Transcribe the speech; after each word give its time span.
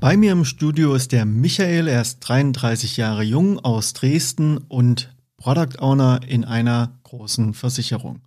Bei 0.00 0.16
mir 0.16 0.32
im 0.32 0.46
Studio 0.46 0.94
ist 0.94 1.12
der 1.12 1.26
Michael, 1.26 1.86
er 1.86 2.00
ist 2.00 2.20
33 2.20 2.96
Jahre 2.96 3.22
jung 3.22 3.58
aus 3.58 3.92
Dresden 3.92 4.56
und 4.56 5.14
Product 5.36 5.78
Owner 5.78 6.20
in 6.26 6.46
einer 6.46 6.98
großen 7.02 7.52
Versicherung. 7.52 8.22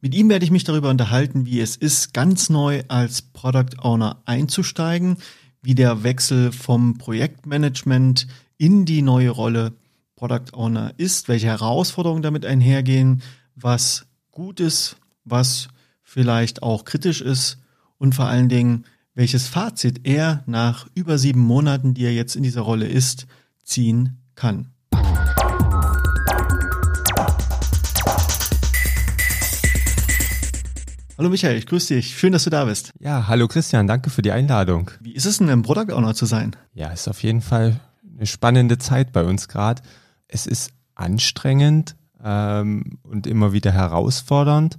Mit 0.00 0.14
ihm 0.14 0.28
werde 0.28 0.44
ich 0.44 0.52
mich 0.52 0.62
darüber 0.62 0.88
unterhalten, 0.88 1.44
wie 1.44 1.60
es 1.60 1.74
ist, 1.74 2.14
ganz 2.14 2.48
neu 2.48 2.84
als 2.86 3.22
Product 3.22 3.76
Owner 3.82 4.22
einzusteigen, 4.24 5.16
wie 5.62 5.74
der 5.74 6.04
Wechsel 6.04 6.52
vom 6.52 6.96
Projektmanagement 6.96 8.28
in 8.56 8.84
die 8.84 9.02
neue 9.02 9.30
Rolle 9.30 9.72
Product 10.14 10.52
Owner 10.52 10.94
ist, 10.96 11.26
welche 11.26 11.48
Herausforderungen 11.48 12.22
damit 12.22 12.46
einhergehen, 12.46 13.20
was 13.56 14.06
gut 14.30 14.60
ist, 14.60 14.96
was 15.24 15.66
vielleicht 16.04 16.62
auch 16.62 16.84
kritisch 16.84 17.20
ist 17.20 17.58
und 17.98 18.14
vor 18.14 18.26
allen 18.26 18.48
Dingen, 18.48 18.84
welches 19.16 19.48
Fazit 19.48 20.06
er 20.06 20.44
nach 20.46 20.86
über 20.94 21.16
sieben 21.16 21.40
Monaten, 21.40 21.94
die 21.94 22.04
er 22.04 22.12
jetzt 22.12 22.36
in 22.36 22.42
dieser 22.42 22.60
Rolle 22.60 22.86
ist, 22.86 23.26
ziehen 23.64 24.18
kann. 24.34 24.68
Hallo 31.16 31.30
Michael, 31.30 31.56
ich 31.56 31.66
grüße 31.66 31.94
dich. 31.94 32.18
Schön, 32.18 32.32
dass 32.34 32.44
du 32.44 32.50
da 32.50 32.66
bist. 32.66 32.92
Ja, 33.00 33.26
hallo 33.26 33.48
Christian, 33.48 33.86
danke 33.86 34.10
für 34.10 34.20
die 34.20 34.32
Einladung. 34.32 34.90
Wie 35.00 35.14
ist 35.14 35.24
es 35.24 35.38
denn, 35.38 35.48
ein 35.48 35.62
Product 35.62 35.94
Owner 35.94 36.14
zu 36.14 36.26
sein? 36.26 36.54
Ja, 36.74 36.90
ist 36.90 37.08
auf 37.08 37.22
jeden 37.22 37.40
Fall 37.40 37.80
eine 38.14 38.26
spannende 38.26 38.76
Zeit 38.76 39.12
bei 39.12 39.24
uns 39.24 39.48
gerade. 39.48 39.80
Es 40.28 40.46
ist 40.46 40.72
anstrengend 40.94 41.96
ähm, 42.22 42.98
und 43.02 43.26
immer 43.26 43.54
wieder 43.54 43.72
herausfordernd, 43.72 44.76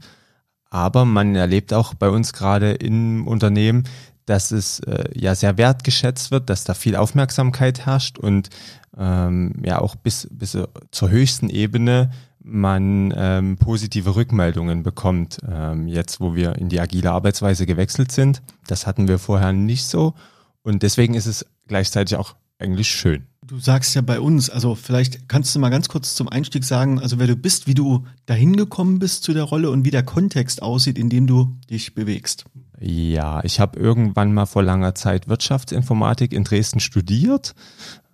aber 0.70 1.06
man 1.06 1.33
erlebt 1.33 1.73
auch 1.73 1.95
bei 1.95 2.09
uns 2.09 2.33
gerade 2.33 2.73
im 2.73 3.26
Unternehmen, 3.26 3.86
dass 4.28 4.52
es 4.52 4.80
äh, 4.81 5.06
ja 5.16 5.33
sehr 5.33 5.58
wertgeschätzt 5.58 6.30
wird, 6.31 6.50
dass 6.50 6.64
da 6.64 6.75
viel 6.75 6.95
Aufmerksamkeit 6.95 7.86
herrscht 7.86 8.20
und 8.20 8.50
ähm, 8.97 9.53
ja 9.64 9.80
auch 9.80 9.95
bis, 9.95 10.28
bis 10.31 10.58
zur 10.92 11.09
höchsten 11.09 11.50
Ebene 11.50 12.11
man 12.39 13.14
ähm, 13.16 13.58
positive 13.58 14.16
Rückmeldungen 14.16 14.83
bekommt, 14.83 15.39
ähm, 15.50 15.88
jetzt 15.88 16.22
wo 16.22 16.36
wir 16.36 16.55
in 16.55 16.70
die 16.70 16.80
agile 16.80 17.11
Arbeitsweise 17.11 17.66
gewechselt 17.66 18.11
sind. 18.11 18.42
Das 18.67 18.86
hatten 18.86 19.08
wir 19.08 19.17
vorher 19.17 19.53
nicht 19.53 19.86
so 19.86 20.14
und 20.61 20.83
deswegen 20.83 21.14
ist 21.14 21.25
es 21.25 21.45
gleichzeitig 21.67 22.17
auch 22.17 22.36
eigentlich 22.59 22.89
schön. 22.89 23.28
Du 23.45 23.59
sagst 23.59 23.95
ja 23.95 24.02
bei 24.02 24.20
uns, 24.20 24.50
also 24.50 24.75
vielleicht 24.75 25.30
kannst 25.30 25.55
du 25.55 25.59
mal 25.59 25.70
ganz 25.70 25.88
kurz 25.88 26.16
zum 26.16 26.28
Einstieg 26.28 26.66
sagen, 26.66 27.00
also 27.00 27.17
wer 27.17 27.28
du 27.28 27.38
bist, 27.38 27.66
wie 27.66 27.73
du 27.73 28.05
dahin 28.25 28.58
gekommen 28.58 29.00
bist 29.00 29.23
zu 29.23 29.33
der 29.33 29.44
Rolle 29.44 29.72
und 29.72 29.86
wie 29.86 29.92
der 29.92 30.03
Kontext 30.03 30.61
aussieht, 30.61 30.98
in 30.98 31.09
dem 31.09 31.28
du 31.28 31.58
dich 31.70 31.95
bewegst. 31.95 32.44
Ja, 32.80 33.44
ich 33.44 33.59
habe 33.59 33.80
irgendwann 33.80 34.33
mal 34.33 34.45
vor 34.45 34.61
langer 34.61 34.94
Zeit 34.94 35.28
Wirtschaftsinformatik 35.28 36.31
in 36.31 36.44
Dresden 36.44 36.80
studiert, 36.80 37.56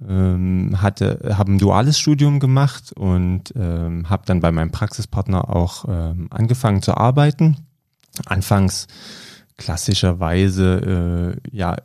ähm, 0.08 0.82
hatte, 0.82 1.36
habe 1.38 1.52
ein 1.52 1.60
duales 1.60 2.00
Studium 2.00 2.40
gemacht 2.40 2.94
und 2.94 3.54
ähm, 3.58 4.10
habe 4.10 4.24
dann 4.26 4.40
bei 4.40 4.54
meinem 4.54 4.72
Praxispartner 4.72 5.54
auch 5.54 5.86
ähm, 5.90 6.28
angefangen 6.30 6.82
zu 6.82 6.96
arbeiten. 6.96 7.58
Anfangs 8.26 8.88
klassischerweise 9.58 11.36
äh, 11.44 11.56
ja 11.56 11.76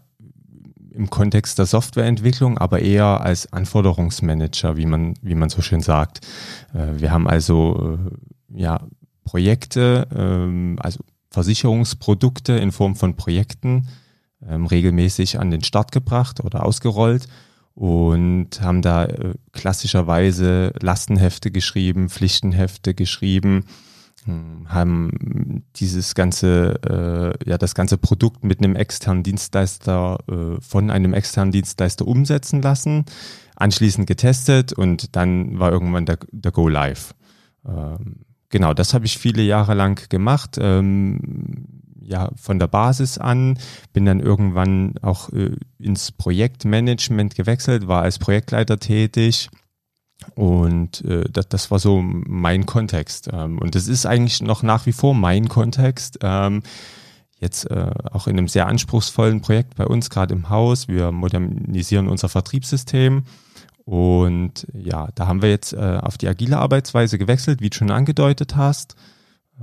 im 0.93 1.11
Kontext 1.11 1.59
der 1.59 1.67
Softwareentwicklung, 1.67 2.59
aber 2.59 2.81
eher 2.81 3.21
als 3.23 3.53
Anforderungsmanager, 3.53 4.77
wie 4.77 4.87
man 4.87 5.15
wie 5.21 5.35
man 5.35 5.49
so 5.49 5.63
schön 5.63 5.81
sagt. 5.81 6.25
Äh, 6.75 7.01
wir 7.01 7.11
haben 7.11 7.27
also 7.29 7.99
äh, 8.55 8.61
ja 8.61 8.87
Projekte, 9.25 10.07
ähm, 10.15 10.77
also 10.81 11.01
Versicherungsprodukte 11.31 12.55
in 12.55 12.73
Form 12.73 12.97
von 12.97 13.17
Projekten 13.17 13.89
ähm, 14.47 14.67
regelmäßig 14.67 15.39
an 15.39 15.51
den 15.51 15.63
Start 15.63 15.93
gebracht 15.93 16.45
oder 16.45 16.65
ausgerollt 16.65 17.29
und 17.75 18.61
haben 18.61 18.83
da 18.83 19.05
äh, 19.05 19.35
klassischerweise 19.53 20.73
Lastenhefte 20.81 21.51
geschrieben, 21.51 22.09
Pflichtenhefte 22.09 22.95
geschrieben, 22.95 23.67
hm, 24.25 24.67
haben 24.69 25.65
dieses 25.77 26.15
ganze, 26.15 27.35
äh, 27.45 27.49
ja, 27.49 27.57
das 27.57 27.75
ganze 27.75 27.97
Produkt 27.97 28.43
mit 28.43 28.59
einem 28.59 28.75
externen 28.75 29.23
Dienstleister, 29.23 30.19
äh, 30.29 30.61
von 30.61 30.91
einem 30.91 31.15
externen 31.15 31.53
Dienstleister 31.53 32.07
umsetzen 32.07 32.63
lassen, 32.63 33.05
anschließend 33.55 34.07
getestet 34.07 34.73
und 34.73 35.15
dann 35.15 35.59
war 35.59 35.71
irgendwann 35.71 36.07
der, 36.07 36.19
der 36.33 36.53
Go 36.53 36.69
Live. 36.69 37.15
Ähm, 37.67 38.25
genau, 38.49 38.75
das 38.75 38.95
habe 38.95 39.07
ich 39.07 39.19
viele 39.19 39.43
Jahre 39.43 39.75
lang 39.75 40.09
gemacht. 40.09 40.57
Ähm, 40.61 41.67
ja, 42.01 42.31
von 42.37 42.59
der 42.59 42.69
Basis 42.69 43.19
an, 43.19 43.59
bin 43.93 44.07
dann 44.07 44.21
irgendwann 44.21 44.95
auch 45.03 45.31
äh, 45.31 45.57
ins 45.79 46.11
Projektmanagement 46.13 47.35
gewechselt, 47.35 47.87
war 47.87 48.03
als 48.03 48.19
Projektleiter 48.19 48.79
tätig 48.79 49.51
und 50.35 51.05
äh, 51.05 51.25
das, 51.31 51.49
das 51.49 51.71
war 51.71 51.79
so 51.79 52.01
mein 52.03 52.67
Kontext. 52.67 53.29
Ähm, 53.33 53.59
und 53.59 53.75
das 53.75 53.89
ist 53.89 54.07
eigentlich 54.07 54.43
noch 54.43 54.63
nach 54.63 54.87
wie 54.87 54.93
vor 54.93 55.15
mein 55.15 55.49
Kontext. 55.49 56.19
Ähm, 56.23 56.63
jetzt 57.39 57.71
äh, 57.71 57.91
auch 58.11 58.27
in 58.27 58.37
einem 58.37 58.49
sehr 58.49 58.67
anspruchsvollen 58.67 59.41
Projekt 59.41 59.77
bei 59.77 59.87
uns 59.87 60.11
gerade 60.11 60.35
im 60.35 60.49
Haus. 60.49 60.89
Wir 60.89 61.13
modernisieren 61.13 62.09
unser 62.09 62.29
Vertriebssystem 62.29 63.25
und 63.89 64.67
ja, 64.75 65.09
da 65.15 65.29
haben 65.29 65.41
wir 65.41 65.49
jetzt 65.49 65.73
äh, 65.73 65.99
auf 66.03 66.19
die 66.19 66.29
agile 66.29 66.59
Arbeitsweise 66.59 67.17
gewechselt, 67.17 67.63
wie 67.63 67.71
du 67.71 67.77
schon 67.79 67.91
angedeutet 67.91 68.55
hast. 68.55 68.97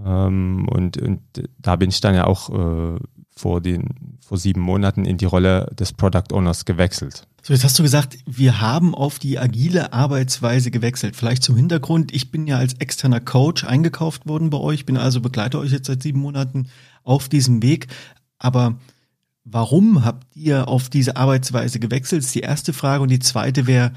Ähm, 0.03 0.67
und, 0.67 0.97
und 0.97 1.21
da 1.59 1.75
bin 1.75 1.91
ich 1.91 2.01
dann 2.01 2.15
ja 2.15 2.25
auch 2.25 2.49
äh, 2.49 2.99
vor 3.29 3.61
den 3.61 4.17
vor 4.25 4.39
sieben 4.39 4.61
Monaten 4.61 5.05
in 5.05 5.17
die 5.17 5.25
Rolle 5.25 5.71
des 5.77 5.93
Product 5.93 6.33
Owners 6.33 6.65
gewechselt. 6.65 7.27
So, 7.43 7.53
jetzt 7.53 7.63
hast 7.63 7.77
du 7.77 7.83
gesagt, 7.83 8.17
wir 8.25 8.61
haben 8.61 8.95
auf 8.95 9.19
die 9.19 9.37
agile 9.37 9.93
Arbeitsweise 9.93 10.71
gewechselt. 10.71 11.15
Vielleicht 11.15 11.43
zum 11.43 11.55
Hintergrund, 11.55 12.11
ich 12.11 12.31
bin 12.31 12.47
ja 12.47 12.57
als 12.57 12.73
externer 12.79 13.19
Coach 13.19 13.63
eingekauft 13.63 14.27
worden 14.27 14.49
bei 14.49 14.57
euch, 14.57 14.87
bin 14.87 14.97
also 14.97 15.21
begleite 15.21 15.59
euch 15.59 15.71
jetzt 15.71 15.85
seit 15.85 16.01
sieben 16.01 16.21
Monaten 16.21 16.69
auf 17.03 17.29
diesem 17.29 17.61
Weg. 17.61 17.85
Aber 18.39 18.79
warum 19.43 20.03
habt 20.03 20.35
ihr 20.35 20.67
auf 20.67 20.89
diese 20.89 21.15
Arbeitsweise 21.15 21.79
gewechselt? 21.79 22.23
Das 22.23 22.27
ist 22.29 22.35
die 22.35 22.39
erste 22.39 22.73
Frage. 22.73 23.03
Und 23.03 23.11
die 23.11 23.19
zweite 23.19 23.67
wäre, 23.67 23.91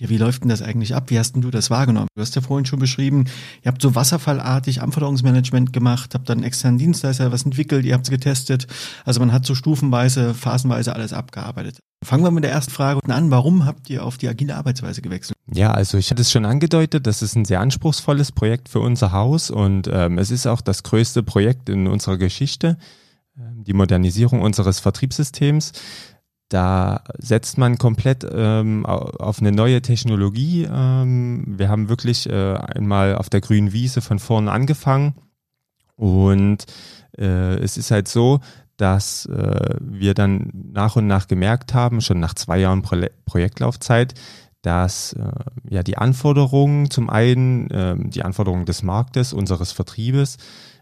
ja, 0.00 0.08
wie 0.08 0.16
läuft 0.16 0.42
denn 0.42 0.48
das 0.48 0.62
eigentlich 0.62 0.94
ab? 0.94 1.10
Wie 1.10 1.18
hast 1.18 1.34
denn 1.34 1.42
du 1.42 1.50
das 1.50 1.68
wahrgenommen? 1.68 2.08
Du 2.14 2.22
hast 2.22 2.34
ja 2.34 2.40
vorhin 2.40 2.64
schon 2.64 2.78
beschrieben, 2.78 3.26
ihr 3.62 3.70
habt 3.70 3.82
so 3.82 3.94
wasserfallartig 3.94 4.80
Anforderungsmanagement 4.80 5.74
gemacht, 5.74 6.14
habt 6.14 6.30
dann 6.30 6.42
externen 6.42 6.78
Dienstleister 6.78 7.30
was 7.32 7.42
entwickelt, 7.42 7.84
ihr 7.84 7.92
habt 7.92 8.06
es 8.06 8.10
getestet. 8.10 8.66
Also 9.04 9.20
man 9.20 9.30
hat 9.30 9.44
so 9.44 9.54
stufenweise, 9.54 10.32
phasenweise 10.32 10.94
alles 10.94 11.12
abgearbeitet. 11.12 11.80
Fangen 12.02 12.24
wir 12.24 12.30
mit 12.30 12.44
der 12.44 12.50
ersten 12.50 12.72
Frage 12.72 13.00
an. 13.12 13.30
Warum 13.30 13.66
habt 13.66 13.90
ihr 13.90 14.02
auf 14.02 14.16
die 14.16 14.26
agile 14.26 14.56
Arbeitsweise 14.56 15.02
gewechselt? 15.02 15.36
Ja, 15.52 15.72
also 15.72 15.98
ich 15.98 16.10
hatte 16.10 16.22
es 16.22 16.32
schon 16.32 16.46
angedeutet, 16.46 17.06
das 17.06 17.20
ist 17.20 17.36
ein 17.36 17.44
sehr 17.44 17.60
anspruchsvolles 17.60 18.32
Projekt 18.32 18.70
für 18.70 18.80
unser 18.80 19.12
Haus 19.12 19.50
und 19.50 19.86
ähm, 19.92 20.16
es 20.16 20.30
ist 20.30 20.46
auch 20.46 20.62
das 20.62 20.82
größte 20.82 21.22
Projekt 21.22 21.68
in 21.68 21.86
unserer 21.86 22.16
Geschichte, 22.16 22.78
ähm, 23.38 23.64
die 23.64 23.74
Modernisierung 23.74 24.40
unseres 24.40 24.80
Vertriebssystems. 24.80 25.72
Da 26.50 27.04
setzt 27.16 27.58
man 27.58 27.78
komplett 27.78 28.26
ähm, 28.28 28.84
auf 28.84 29.38
eine 29.38 29.52
neue 29.52 29.82
Technologie. 29.82 30.68
Ähm, 30.70 31.44
wir 31.46 31.68
haben 31.68 31.88
wirklich 31.88 32.28
äh, 32.28 32.54
einmal 32.54 33.14
auf 33.14 33.30
der 33.30 33.40
grünen 33.40 33.72
Wiese 33.72 34.00
von 34.00 34.18
vorne 34.18 34.50
angefangen. 34.50 35.14
Und 35.94 36.66
äh, 37.16 37.54
es 37.54 37.76
ist 37.76 37.92
halt 37.92 38.08
so, 38.08 38.40
dass 38.76 39.26
äh, 39.26 39.76
wir 39.80 40.14
dann 40.14 40.50
nach 40.72 40.96
und 40.96 41.06
nach 41.06 41.28
gemerkt 41.28 41.72
haben, 41.72 42.00
schon 42.00 42.18
nach 42.18 42.34
zwei 42.34 42.58
Jahren 42.58 42.82
Pro 42.82 42.96
Projektlaufzeit, 43.26 44.14
dass 44.62 45.12
äh, 45.12 45.30
ja 45.68 45.84
die 45.84 45.98
Anforderungen 45.98 46.90
zum 46.90 47.10
einen, 47.10 47.70
äh, 47.70 47.94
die 47.96 48.24
Anforderungen 48.24 48.64
des 48.64 48.82
Marktes, 48.82 49.32
unseres 49.32 49.70
Vertriebes, 49.70 50.36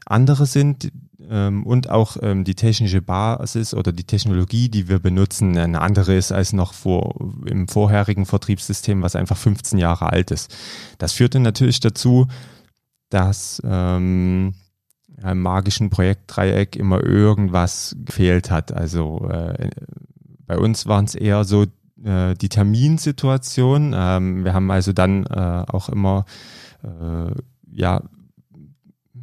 andere 0.06 0.46
sind, 0.46 0.90
ähm, 1.30 1.64
und 1.64 1.90
auch 1.90 2.16
ähm, 2.22 2.44
die 2.44 2.54
technische 2.54 3.02
Basis 3.02 3.74
oder 3.74 3.92
die 3.92 4.04
Technologie, 4.04 4.68
die 4.68 4.88
wir 4.88 4.98
benutzen, 4.98 5.56
eine 5.56 5.80
andere 5.80 6.14
ist 6.14 6.32
als 6.32 6.52
noch 6.52 6.72
vor, 6.72 7.14
im 7.46 7.68
vorherigen 7.68 8.26
Vertriebssystem, 8.26 9.02
was 9.02 9.16
einfach 9.16 9.36
15 9.36 9.78
Jahre 9.78 10.12
alt 10.12 10.30
ist. 10.30 10.54
Das 10.98 11.12
führte 11.12 11.40
natürlich 11.40 11.80
dazu, 11.80 12.26
dass 13.10 13.62
ähm, 13.64 14.54
im 15.22 15.42
magischen 15.42 15.90
Projektdreieck 15.90 16.76
immer 16.76 17.02
irgendwas 17.02 17.96
gefehlt 18.04 18.50
hat. 18.50 18.72
Also 18.72 19.28
äh, 19.30 19.70
bei 20.46 20.58
uns 20.58 20.86
waren 20.86 21.04
es 21.04 21.14
eher 21.14 21.44
so 21.44 21.66
äh, 22.04 22.34
die 22.34 22.48
Terminsituation. 22.48 23.94
Ähm, 23.96 24.44
wir 24.44 24.54
haben 24.54 24.70
also 24.70 24.92
dann 24.92 25.26
äh, 25.26 25.64
auch 25.66 25.88
immer 25.88 26.24
äh, 26.82 27.32
ja 27.70 28.02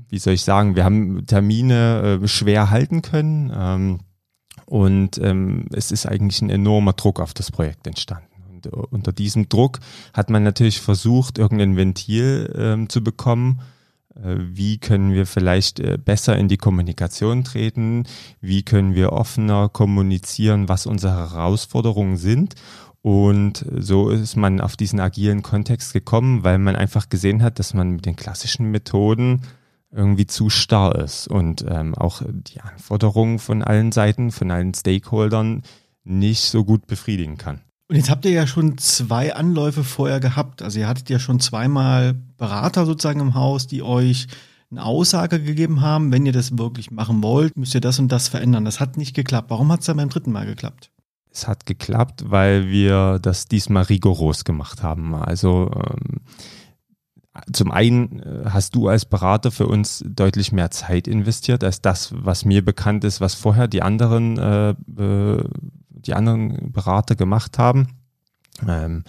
wie 0.10 0.20
soll 0.20 0.34
ich 0.34 0.44
sagen, 0.44 0.76
wir 0.76 0.84
haben 0.84 1.26
Termine 1.26 2.20
äh, 2.24 2.28
schwer 2.28 2.70
halten 2.70 3.02
können 3.02 3.52
ähm, 3.56 4.00
und 4.66 5.18
ähm, 5.20 5.66
es 5.74 5.92
ist 5.92 6.06
eigentlich 6.06 6.42
ein 6.42 6.50
enormer 6.50 6.94
Druck 6.94 7.20
auf 7.20 7.34
das 7.34 7.52
Projekt 7.52 7.88
entstanden. 7.88 8.28
Und 8.50 8.66
äh, 8.66 8.70
unter 8.70 9.12
diesem 9.12 9.50
Druck 9.50 9.80
hat 10.14 10.30
man 10.30 10.44
natürlich 10.44 10.82
versucht, 10.82 11.38
irgendein 11.38 11.76
Ventil 11.76 12.54
ähm, 12.58 12.90
zu 12.90 13.04
bekommen, 13.04 13.62
Äh, 14.16 14.38
wie 14.56 14.78
können 14.78 15.14
wir 15.14 15.26
vielleicht 15.26 15.80
äh, 15.80 15.98
besser 15.98 16.38
in 16.38 16.48
die 16.48 16.58
Kommunikation 16.58 17.44
treten? 17.44 18.06
Wie 18.40 18.64
können 18.64 18.96
wir 18.96 19.12
offener 19.12 19.68
kommunizieren, 19.70 20.70
was 20.70 20.86
unsere 20.86 21.14
Herausforderungen 21.14 22.18
sind? 22.18 22.56
Und 23.02 23.66
so 23.78 24.10
ist 24.10 24.36
man 24.36 24.62
auf 24.62 24.78
diesen 24.78 25.00
agilen 25.00 25.42
Kontext 25.42 25.94
gekommen, 25.94 26.44
weil 26.44 26.58
man 26.58 26.76
einfach 26.76 27.10
gesehen 27.10 27.44
hat, 27.44 27.60
dass 27.60 27.74
man 27.74 27.92
mit 27.92 28.06
den 28.06 28.16
klassischen 28.16 28.72
Methoden 28.72 29.42
irgendwie 29.96 30.28
zu 30.28 30.50
starr 30.50 30.96
ist 30.96 31.28
und 31.28 31.66
ähm, 31.68 31.96
auch 31.96 32.22
die 32.28 32.62
Anforderungen 32.62 33.40
von 33.40 33.64
allen 33.64 33.92
Seiten, 33.92 34.32
von 34.32 34.52
allen 34.52 34.74
Stakeholdern 34.74 35.64
nicht 36.04 36.42
so 36.42 36.64
gut 36.64 36.86
befriedigen 36.86 37.38
kann. 37.38 37.62
Und 37.88 37.96
jetzt 37.96 38.10
habt 38.10 38.26
ihr 38.26 38.32
ja 38.32 38.48
schon 38.48 38.78
zwei 38.78 39.36
Anläufe 39.36 39.84
vorher 39.84 40.20
gehabt. 40.20 40.62
Also 40.62 40.80
ihr 40.80 40.88
hattet 40.88 41.10
ja 41.10 41.20
schon 41.20 41.40
zweimal 41.40 42.16
Berater 42.38 42.86
sozusagen 42.86 43.20
im 43.20 43.36
Haus, 43.36 43.68
die 43.68 43.84
euch 43.84 44.28
eine 44.72 44.84
Aussage 44.84 45.42
gegeben 45.42 45.82
haben, 45.82 46.12
wenn 46.12 46.26
ihr 46.26 46.32
das 46.32 46.58
wirklich 46.58 46.92
machen 46.92 47.22
wollt, 47.22 47.56
müsst 47.56 47.76
ihr 47.76 47.82
das 47.82 48.00
und 48.00 48.12
das 48.12 48.28
verändern. 48.28 48.66
Das 48.66 48.80
hat 48.80 48.98
nicht 48.98 49.16
geklappt. 49.16 49.50
Warum 49.50 49.72
hat 49.72 49.82
es 49.82 49.86
dann 49.86 49.98
beim 49.98 50.10
dritten 50.10 50.32
Mal 50.32 50.46
geklappt? 50.46 50.92
Es 51.32 51.48
hat 51.48 51.66
geklappt, 51.66 52.26
weil 52.28 52.70
wir 52.70 53.20
das 53.20 53.48
diesmal 53.48 53.84
rigoros 53.84 54.46
gemacht 54.46 54.82
haben. 54.82 55.14
Also 55.14 55.70
ähm, 55.76 56.22
zum 57.52 57.72
einen 57.72 58.20
äh, 58.20 58.50
hast 58.50 58.76
du 58.76 58.88
als 58.88 59.06
Berater 59.06 59.52
für 59.52 59.68
uns 59.68 60.04
deutlich 60.08 60.52
mehr 60.52 60.72
Zeit 60.72 61.08
investiert 61.08 61.64
als 61.64 61.82
das, 61.82 62.14
was 62.16 62.46
mir 62.46 62.64
bekannt 62.64 63.04
ist, 63.04 63.22
was 63.22 63.34
vorher 63.34 63.68
die 63.68 63.82
anderen 63.82 64.38
äh, 64.38 64.76
die 66.06 66.14
anderen 66.14 66.72
Berater 66.72 67.16
gemacht 67.16 67.58
haben. 67.58 67.88
Ähm, 68.68 69.04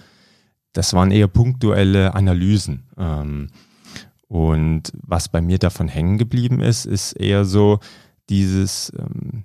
das 0.73 0.93
waren 0.93 1.11
eher 1.11 1.29
punktuelle 1.29 2.15
Analysen. 2.15 2.87
Ähm, 2.99 3.49
und 4.29 4.93
was 5.03 5.29
bei 5.29 5.41
mir 5.41 5.59
davon 5.59 5.89
hängen 5.89 6.19
geblieben 6.19 6.61
ist, 6.61 6.85
ist 6.85 7.13
eher 7.13 7.45
so 7.45 7.79
dieses, 8.29 8.93
ähm, 8.99 9.45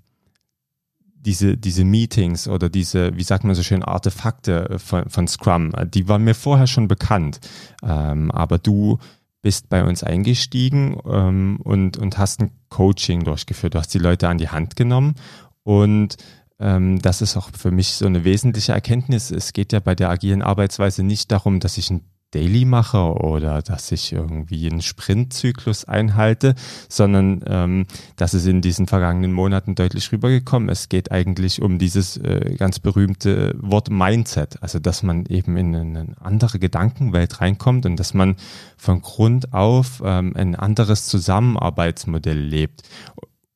diese, 1.22 1.58
diese 1.58 1.84
Meetings 1.84 2.48
oder 2.48 2.70
diese, 2.70 3.16
wie 3.16 3.24
sagt 3.24 3.44
man 3.44 3.56
so 3.56 3.64
schön, 3.64 3.84
Artefakte 3.84 4.78
von, 4.80 5.10
von 5.10 5.28
Scrum, 5.28 5.72
die 5.94 6.08
waren 6.08 6.24
mir 6.24 6.36
vorher 6.36 6.68
schon 6.68 6.88
bekannt. 6.88 7.40
Ähm, 7.84 8.32
aber 8.32 8.58
du 8.58 8.98
bist 9.42 9.70
bei 9.70 9.84
uns 9.84 10.04
eingestiegen 10.04 10.98
ähm, 11.06 11.60
und, 11.64 11.98
und 11.98 12.18
hast 12.18 12.42
ein 12.42 12.52
Coaching 12.70 13.24
durchgeführt. 13.24 13.76
Du 13.76 13.80
hast 13.80 13.94
die 13.94 14.00
Leute 14.00 14.28
an 14.28 14.38
die 14.38 14.50
Hand 14.50 14.76
genommen 14.76 15.16
und 15.64 16.18
ähm, 16.60 17.02
das 17.02 17.22
ist 17.22 17.38
auch 17.38 17.50
für 17.58 17.72
mich 17.72 17.94
so 17.94 18.06
eine 18.06 18.24
wesentliche 18.24 18.74
Erkenntnis. 18.74 19.32
Es 19.32 19.54
geht 19.54 19.74
ja 19.74 19.80
bei 19.80 19.96
der 19.96 20.10
agilen 20.10 20.42
Arbeitsweise 20.42 21.04
nicht 21.04 21.32
darum, 21.32 21.60
dass 21.60 21.78
ich 21.78 21.90
ein 21.90 22.02
Daily 22.32 22.66
mache 22.66 23.14
oder 23.14 23.62
dass 23.62 23.92
ich 23.92 24.12
irgendwie 24.14 24.70
einen 24.70 24.82
Sprintzyklus 24.82 25.86
einhalte, 25.86 26.56
sondern 26.90 27.44
ähm, 27.46 27.86
das 28.16 28.34
ist 28.34 28.46
in 28.48 28.62
diesen 28.62 28.88
vergangenen 28.88 29.34
Monaten 29.34 29.76
deutlich 29.76 30.12
rübergekommen. 30.12 30.70
Es 30.70 30.90
geht 30.90 31.12
eigentlich 31.12 31.62
um 31.62 31.78
dieses 31.78 32.18
äh, 32.18 32.56
ganz 32.58 32.80
berühmte 32.80 33.56
Wort 33.60 33.90
Mindset, 33.90 34.62
also 34.64 34.80
dass 34.80 35.04
man 35.04 35.26
eben 35.26 35.58
in 35.58 35.76
eine 35.76 36.16
andere 36.20 36.60
Gedankenwelt 36.60 37.42
reinkommt 37.42 37.86
und 37.86 37.98
dass 37.98 38.14
man 38.14 38.38
von 38.78 39.02
Grund 39.02 39.54
auf 39.54 40.02
ähm, 40.04 40.34
ein 40.36 40.56
anderes 40.56 41.08
Zusammenarbeitsmodell 41.08 42.40
lebt. 42.40 42.84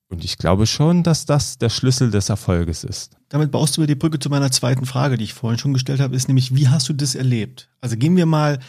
Und 0.10 0.24
ich 0.24 0.38
glaube 0.38 0.68
schon, 0.68 1.04
dass 1.04 1.25
das 1.25 1.57
der 1.57 1.69
Schlüssel 1.69 2.12
des 2.12 2.30
Erfolges 2.30 2.83
ist. 2.83 3.15
Damit 3.30 3.51
baust 3.51 3.75
du 3.75 3.81
mir 3.81 3.88
die 3.88 3.95
Brücke 3.95 4.19
zu 4.19 4.30
meiner 4.30 4.51
zweiten 4.51 4.86
Frage, 4.86 5.18
die 5.18 5.24
ich 5.24 5.33
vorhin 5.33 5.60
schon 5.60 5.74
gestellt 5.74 6.00
habe, 6.00 6.16
ist 6.16 6.27
nämlich, 6.27 6.56
wie 6.56 6.68
hast 6.68 6.88
du 6.89 6.94
das 6.94 7.16
erlebt? 7.16 7.69
Also 7.81 7.98
gehen 7.98 8.16
wir 8.16 8.25
mal 8.25 8.60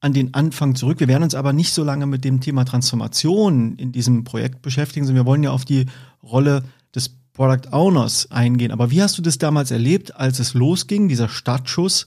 an 0.00 0.12
den 0.12 0.34
Anfang 0.34 0.74
zurück. 0.74 1.00
Wir 1.00 1.08
werden 1.08 1.24
uns 1.24 1.34
aber 1.34 1.52
nicht 1.52 1.72
so 1.72 1.82
lange 1.82 2.06
mit 2.06 2.24
dem 2.24 2.40
Thema 2.40 2.64
Transformation 2.64 3.76
in 3.76 3.92
diesem 3.92 4.24
Projekt 4.24 4.62
beschäftigen, 4.62 5.06
sondern 5.06 5.24
wir 5.24 5.28
wollen 5.28 5.42
ja 5.42 5.50
auf 5.50 5.64
die 5.64 5.86
Rolle 6.22 6.62
des 6.94 7.10
Product 7.32 7.72
Owners 7.72 8.30
eingehen. 8.30 8.70
Aber 8.70 8.90
wie 8.90 9.02
hast 9.02 9.18
du 9.18 9.22
das 9.22 9.38
damals 9.38 9.70
erlebt, 9.70 10.16
als 10.16 10.38
es 10.38 10.54
losging, 10.54 11.08
dieser 11.08 11.28
Startschuss? 11.28 12.06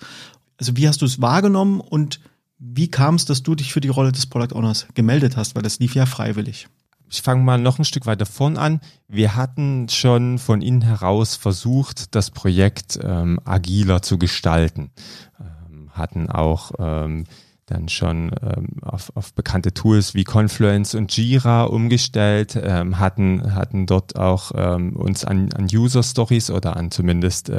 Also 0.58 0.78
wie 0.78 0.88
hast 0.88 1.02
du 1.02 1.06
es 1.06 1.22
wahrgenommen 1.22 1.82
und 1.82 2.20
wie 2.58 2.90
kam 2.90 3.16
es, 3.16 3.26
dass 3.26 3.44
du 3.44 3.56
dich 3.56 3.74
für 3.74 3.82
die 3.82 3.90
Rolle 3.90 4.12
des 4.12 4.28
Product 4.28 4.56
Owners 4.56 4.88
gemeldet 4.94 5.36
hast? 5.36 5.56
Weil 5.56 5.64
das 5.64 5.80
lief 5.80 5.96
ja 5.96 6.06
freiwillig 6.06 6.68
ich 7.12 7.22
fange 7.22 7.44
mal 7.44 7.60
noch 7.60 7.78
ein 7.78 7.84
Stück 7.84 8.06
weiter 8.06 8.26
vorn 8.26 8.58
an. 8.58 8.80
Wir 9.10 9.36
hatten 9.36 9.90
schon 9.90 10.40
von 10.40 10.62
innen 10.62 10.82
heraus 10.82 11.36
versucht, 11.36 12.16
das 12.16 12.32
Projekt 12.32 12.98
ähm, 13.04 13.38
agiler 13.44 14.02
zu 14.02 14.18
gestalten. 14.18 14.92
Ähm, 15.38 15.90
hatten 15.92 16.30
auch 16.30 16.72
ähm, 16.80 17.26
dann 17.66 17.90
schon 17.90 18.32
ähm, 18.42 18.68
auf, 18.82 19.12
auf 19.16 19.34
bekannte 19.34 19.74
Tools 19.74 20.16
wie 20.16 20.24
Confluence 20.24 20.96
und 20.96 21.16
Jira 21.16 21.64
umgestellt, 21.64 22.58
ähm, 22.62 22.98
hatten, 22.98 23.56
hatten 23.56 23.86
dort 23.88 24.16
auch 24.16 24.54
ähm, 24.56 24.96
uns 24.96 25.26
an, 25.26 25.52
an 25.52 25.68
User 25.72 26.04
Stories 26.04 26.50
oder 26.50 26.78
an 26.78 26.92
zumindest 26.92 27.52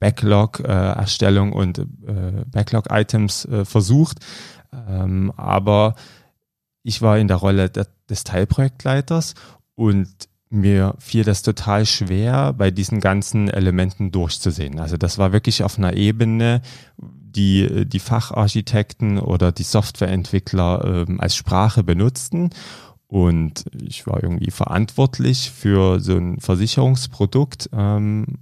Backlog-Erstellung 0.00 1.52
äh, 1.52 1.56
und 1.56 1.78
äh, 1.78 1.84
Backlog-Items 2.50 3.46
äh, 3.46 3.64
versucht. 3.64 4.18
Aber 5.36 5.94
ich 6.86 7.02
war 7.02 7.18
in 7.18 7.26
der 7.26 7.38
Rolle 7.38 7.68
des 8.08 8.22
Teilprojektleiters 8.22 9.34
und 9.74 10.08
mir 10.50 10.94
fiel 11.00 11.24
das 11.24 11.42
total 11.42 11.84
schwer, 11.84 12.52
bei 12.52 12.70
diesen 12.70 13.00
ganzen 13.00 13.50
Elementen 13.50 14.12
durchzusehen. 14.12 14.78
Also 14.78 14.96
das 14.96 15.18
war 15.18 15.32
wirklich 15.32 15.64
auf 15.64 15.78
einer 15.78 15.94
Ebene, 15.94 16.62
die 16.96 17.84
die 17.86 17.98
Facharchitekten 17.98 19.18
oder 19.18 19.50
die 19.50 19.64
Softwareentwickler 19.64 21.06
ähm, 21.08 21.20
als 21.20 21.34
Sprache 21.34 21.82
benutzten. 21.82 22.50
Und 23.08 23.64
ich 23.72 24.06
war 24.06 24.22
irgendwie 24.22 24.52
verantwortlich 24.52 25.50
für 25.50 25.98
so 25.98 26.16
ein 26.16 26.38
Versicherungsprodukt 26.38 27.68
ähm, 27.72 28.38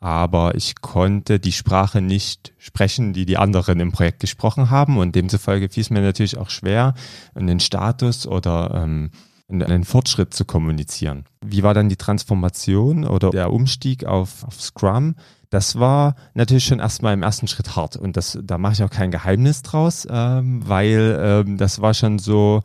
aber 0.00 0.54
ich 0.54 0.80
konnte 0.80 1.40
die 1.40 1.52
Sprache 1.52 2.00
nicht 2.00 2.52
sprechen, 2.58 3.12
die 3.12 3.26
die 3.26 3.36
anderen 3.36 3.80
im 3.80 3.92
Projekt 3.92 4.20
gesprochen 4.20 4.70
haben 4.70 4.96
und 4.98 5.14
demzufolge 5.14 5.68
fiel 5.68 5.80
es 5.80 5.90
mir 5.90 6.00
natürlich 6.00 6.38
auch 6.38 6.50
schwer, 6.50 6.94
einen 7.34 7.60
Status 7.60 8.26
oder 8.26 8.82
ähm, 8.82 9.10
einen 9.50 9.84
Fortschritt 9.84 10.34
zu 10.34 10.44
kommunizieren. 10.44 11.24
Wie 11.44 11.62
war 11.62 11.74
dann 11.74 11.88
die 11.88 11.96
Transformation 11.96 13.04
oder 13.06 13.30
der 13.30 13.52
Umstieg 13.52 14.04
auf, 14.04 14.44
auf 14.44 14.60
Scrum? 14.60 15.14
Das 15.50 15.78
war 15.78 16.14
natürlich 16.34 16.66
schon 16.66 16.78
erstmal 16.78 17.14
im 17.14 17.22
ersten 17.22 17.48
Schritt 17.48 17.74
hart 17.74 17.96
und 17.96 18.16
das, 18.18 18.38
da 18.42 18.58
mache 18.58 18.74
ich 18.74 18.82
auch 18.82 18.90
kein 18.90 19.10
Geheimnis 19.10 19.62
draus, 19.62 20.06
ähm, 20.10 20.60
weil 20.68 21.18
ähm, 21.20 21.56
das 21.56 21.80
war 21.80 21.94
schon 21.94 22.18
so, 22.18 22.60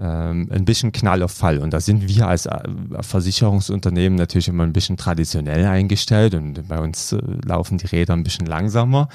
ähm, 0.00 0.48
ein 0.50 0.64
bisschen 0.64 0.92
Knall 0.92 1.22
auf 1.22 1.32
Fall. 1.32 1.58
Und 1.58 1.72
da 1.72 1.80
sind 1.80 2.06
wir 2.06 2.28
als 2.28 2.46
äh, 2.46 2.60
Versicherungsunternehmen 3.00 4.16
natürlich 4.16 4.48
immer 4.48 4.62
ein 4.62 4.72
bisschen 4.72 4.96
traditionell 4.96 5.66
eingestellt 5.66 6.34
und 6.34 6.68
bei 6.68 6.78
uns 6.78 7.12
äh, 7.12 7.20
laufen 7.44 7.78
die 7.78 7.86
Räder 7.86 8.14
ein 8.14 8.22
bisschen 8.22 8.46
langsamer. 8.46 9.08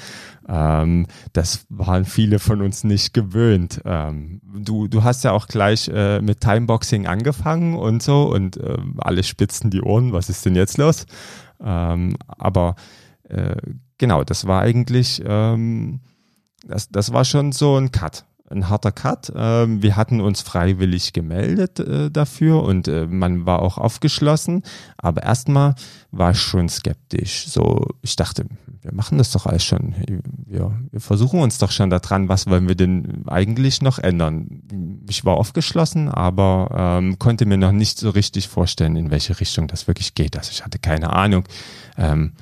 Ähm, 0.46 1.06
das 1.32 1.64
waren 1.70 2.04
viele 2.04 2.38
von 2.38 2.60
uns 2.60 2.84
nicht 2.84 3.14
gewöhnt. 3.14 3.80
Ähm, 3.86 4.42
du, 4.44 4.86
du 4.86 5.02
hast 5.04 5.24
ja 5.24 5.32
auch 5.32 5.46
gleich 5.46 5.88
äh, 5.88 6.20
mit 6.20 6.40
Timeboxing 6.40 7.06
angefangen 7.06 7.76
und 7.76 8.02
so 8.02 8.30
und 8.30 8.58
alle 8.98 9.22
spitzen 9.22 9.70
die 9.70 9.80
Ohren. 9.80 10.12
Was 10.12 10.28
ist 10.28 10.44
denn 10.44 10.54
jetzt 10.54 10.78
los? 10.78 11.06
Aber 11.58 12.76
genau, 13.98 14.24
das 14.24 14.46
war 14.46 14.62
eigentlich, 14.62 15.22
das, 15.24 16.88
das 16.88 17.12
war 17.12 17.24
schon 17.24 17.52
so 17.52 17.76
ein 17.76 17.90
Cut 17.90 18.24
ein 18.54 18.68
harter 18.68 18.92
Cut. 18.92 19.32
Ähm, 19.34 19.82
wir 19.82 19.96
hatten 19.96 20.20
uns 20.20 20.40
freiwillig 20.40 21.12
gemeldet 21.12 21.80
äh, 21.80 22.10
dafür 22.10 22.62
und 22.62 22.88
äh, 22.88 23.06
man 23.06 23.46
war 23.46 23.60
auch 23.60 23.78
aufgeschlossen. 23.78 24.62
Aber 24.96 25.22
erstmal 25.22 25.74
war 26.10 26.30
ich 26.30 26.38
schon 26.38 26.68
skeptisch. 26.68 27.46
So, 27.46 27.86
ich 28.02 28.16
dachte, 28.16 28.46
wir 28.82 28.94
machen 28.94 29.18
das 29.18 29.32
doch 29.32 29.46
alles 29.46 29.64
schon. 29.64 29.94
Wir, 30.46 30.72
wir 30.90 31.00
versuchen 31.00 31.40
uns 31.40 31.58
doch 31.58 31.70
schon 31.70 31.90
daran, 31.90 32.28
was 32.28 32.46
wollen 32.46 32.68
wir 32.68 32.74
denn 32.74 33.24
eigentlich 33.26 33.82
noch 33.82 33.98
ändern? 33.98 34.62
Ich 35.08 35.24
war 35.24 35.34
aufgeschlossen, 35.34 36.08
aber 36.08 36.98
ähm, 36.98 37.18
konnte 37.18 37.46
mir 37.46 37.58
noch 37.58 37.72
nicht 37.72 37.98
so 37.98 38.10
richtig 38.10 38.48
vorstellen, 38.48 38.96
in 38.96 39.10
welche 39.10 39.40
Richtung 39.40 39.68
das 39.68 39.88
wirklich 39.88 40.14
geht. 40.14 40.36
Also 40.36 40.50
ich 40.52 40.64
hatte 40.64 40.78
keine 40.78 41.12
Ahnung. 41.12 41.44
Ähm, 41.96 42.32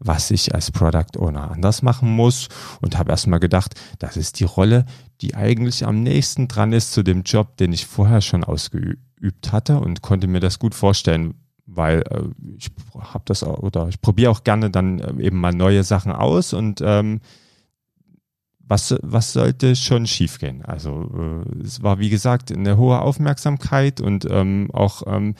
was 0.00 0.30
ich 0.30 0.54
als 0.54 0.70
Product 0.70 1.18
Owner 1.18 1.50
anders 1.50 1.82
machen 1.82 2.10
muss 2.10 2.48
und 2.80 2.98
habe 2.98 3.10
erstmal 3.10 3.38
gedacht, 3.38 3.74
das 3.98 4.16
ist 4.16 4.40
die 4.40 4.44
Rolle, 4.44 4.86
die 5.20 5.34
eigentlich 5.34 5.86
am 5.86 6.02
nächsten 6.02 6.48
dran 6.48 6.72
ist 6.72 6.92
zu 6.92 7.02
dem 7.02 7.22
Job, 7.22 7.56
den 7.58 7.72
ich 7.72 7.86
vorher 7.86 8.22
schon 8.22 8.42
ausgeübt 8.42 9.52
hatte 9.52 9.78
und 9.78 10.00
konnte 10.00 10.26
mir 10.26 10.40
das 10.40 10.58
gut 10.58 10.74
vorstellen, 10.74 11.34
weil 11.66 12.00
äh, 12.10 12.22
ich 12.56 12.70
habe 12.98 13.24
das 13.26 13.44
oder 13.44 13.88
ich 13.88 14.00
probiere 14.00 14.30
auch 14.30 14.42
gerne 14.42 14.70
dann 14.70 14.98
äh, 14.98 15.22
eben 15.22 15.38
mal 15.38 15.52
neue 15.52 15.84
Sachen 15.84 16.12
aus 16.12 16.54
und 16.54 16.80
ähm, 16.82 17.20
was, 18.70 18.94
was 19.02 19.32
sollte 19.32 19.74
schon 19.74 20.06
schiefgehen? 20.06 20.64
Also 20.64 21.44
äh, 21.58 21.62
es 21.64 21.82
war 21.82 21.98
wie 21.98 22.08
gesagt 22.08 22.52
eine 22.52 22.76
hohe 22.76 23.00
Aufmerksamkeit 23.00 24.00
und 24.00 24.26
ähm, 24.30 24.70
auch 24.72 25.02
ähm, 25.06 25.34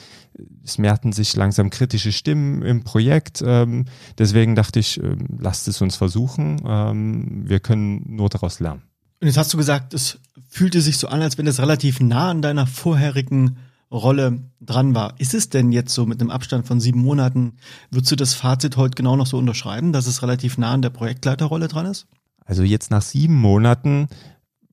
es 0.64 0.78
mehrten 0.78 1.12
sich 1.12 1.37
langsam 1.37 1.70
kritische 1.70 2.10
Stimmen 2.10 2.62
im 2.62 2.82
Projekt. 2.82 3.40
Ähm, 3.46 3.84
deswegen 4.18 4.56
dachte 4.56 4.80
ich, 4.80 5.00
ähm, 5.00 5.26
lasst 5.38 5.68
es 5.68 5.80
uns 5.80 5.94
versuchen. 5.94 6.60
Ähm, 6.66 7.49
wir 7.49 7.60
können 7.60 8.04
nur 8.08 8.28
daraus 8.28 8.58
lernen. 8.58 8.82
Und 9.20 9.28
jetzt 9.28 9.37
hast 9.37 9.52
du 9.52 9.58
gesagt, 9.58 9.94
es 9.94 10.18
fühlte 10.49 10.80
sich 10.80 10.99
so 10.99 11.06
an, 11.06 11.22
als 11.22 11.38
wenn 11.38 11.46
es 11.46 11.60
relativ 11.60 12.00
nah 12.00 12.30
an 12.30 12.42
deiner 12.42 12.66
vorherigen 12.66 13.58
Rolle 13.92 14.42
dran 14.60 14.94
war. 14.94 15.14
Ist 15.18 15.34
es 15.34 15.50
denn 15.50 15.70
jetzt 15.70 15.94
so 15.94 16.04
mit 16.04 16.20
einem 16.20 16.30
Abstand 16.30 16.66
von 16.66 16.80
sieben 16.80 17.00
Monaten, 17.00 17.52
würdest 17.92 18.10
du 18.10 18.16
das 18.16 18.34
Fazit 18.34 18.76
heute 18.76 18.96
genau 18.96 19.14
noch 19.14 19.26
so 19.26 19.38
unterschreiben, 19.38 19.92
dass 19.92 20.08
es 20.08 20.22
relativ 20.22 20.58
nah 20.58 20.72
an 20.72 20.82
der 20.82 20.90
Projektleiterrolle 20.90 21.68
dran 21.68 21.87
ist? 21.87 22.08
Also 22.50 22.64
jetzt 22.64 22.90
nach 22.90 23.02
sieben 23.02 23.37
Monaten 23.37 24.09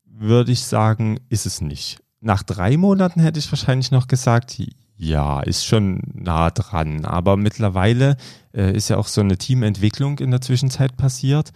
würde 0.03 0.51
ich 0.51 0.63
sagen, 0.63 1.19
ist 1.29 1.45
es 1.45 1.61
nicht. 1.61 1.99
Nach 2.21 2.41
drei 2.41 2.75
Monaten 2.75 3.19
hätte 3.19 3.37
ich 3.37 3.51
wahrscheinlich 3.51 3.91
noch 3.91 4.07
gesagt, 4.07 4.59
ja, 4.95 5.41
ist 5.41 5.63
schon 5.63 6.01
nah 6.15 6.49
dran. 6.49 7.05
Aber 7.05 7.37
mittlerweile 7.37 8.17
äh, 8.51 8.75
ist 8.75 8.89
ja 8.89 8.97
auch 8.97 9.05
so 9.05 9.21
eine 9.21 9.37
Teamentwicklung 9.37 10.17
in 10.17 10.31
der 10.31 10.41
Zwischenzeit 10.41 10.97
passiert. 10.97 11.51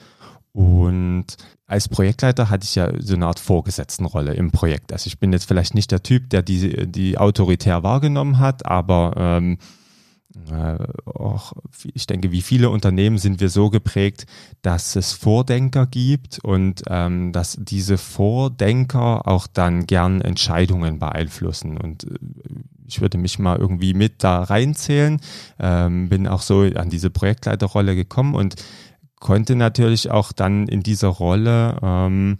Und 0.51 1.25
als 1.65 1.89
Projektleiter 1.89 2.51
hatte 2.51 2.65
ich 2.65 2.75
ja 2.75 2.91
so 2.99 3.15
eine 3.15 3.25
Art 3.25 3.39
Vorgesetztenrolle 3.39 4.35
im 4.35 4.51
Projekt. 4.51 4.93
Also 4.93 5.07
ich 5.07 5.17
bin 5.17 5.33
jetzt 5.33 5.45
vielleicht 5.45 5.73
nicht 5.73 5.89
der 5.89 6.03
Typ, 6.03 6.29
der 6.29 6.43
die, 6.43 6.85
die 6.85 7.17
autoritär 7.17 7.81
wahrgenommen 7.81 8.37
hat, 8.37 8.67
aber 8.67 9.15
ähm, 9.17 9.53
äh, 9.53 9.57
auch, 11.05 11.53
ich 11.93 12.07
denke, 12.07 12.31
wie 12.31 12.41
viele 12.41 12.69
Unternehmen 12.69 13.17
sind 13.17 13.39
wir 13.39 13.49
so 13.49 13.69
geprägt, 13.69 14.25
dass 14.61 14.95
es 14.95 15.11
Vordenker 15.11 15.85
gibt 15.87 16.39
und 16.43 16.83
ähm, 16.87 17.31
dass 17.31 17.57
diese 17.59 17.97
Vordenker 17.97 19.27
auch 19.27 19.47
dann 19.47 19.87
gern 19.87 20.21
Entscheidungen 20.21 20.99
beeinflussen. 20.99 21.77
Und 21.77 22.05
äh, 22.05 22.15
ich 22.87 23.01
würde 23.01 23.17
mich 23.17 23.39
mal 23.39 23.57
irgendwie 23.57 23.93
mit 23.93 24.23
da 24.23 24.43
reinzählen, 24.43 25.19
ähm, 25.59 26.09
bin 26.09 26.27
auch 26.27 26.41
so 26.41 26.61
an 26.61 26.89
diese 26.89 27.09
Projektleiterrolle 27.09 27.95
gekommen 27.95 28.35
und 28.35 28.55
konnte 29.19 29.55
natürlich 29.55 30.11
auch 30.11 30.31
dann 30.31 30.67
in 30.67 30.81
dieser 30.81 31.09
Rolle 31.09 31.77
ähm, 31.81 32.37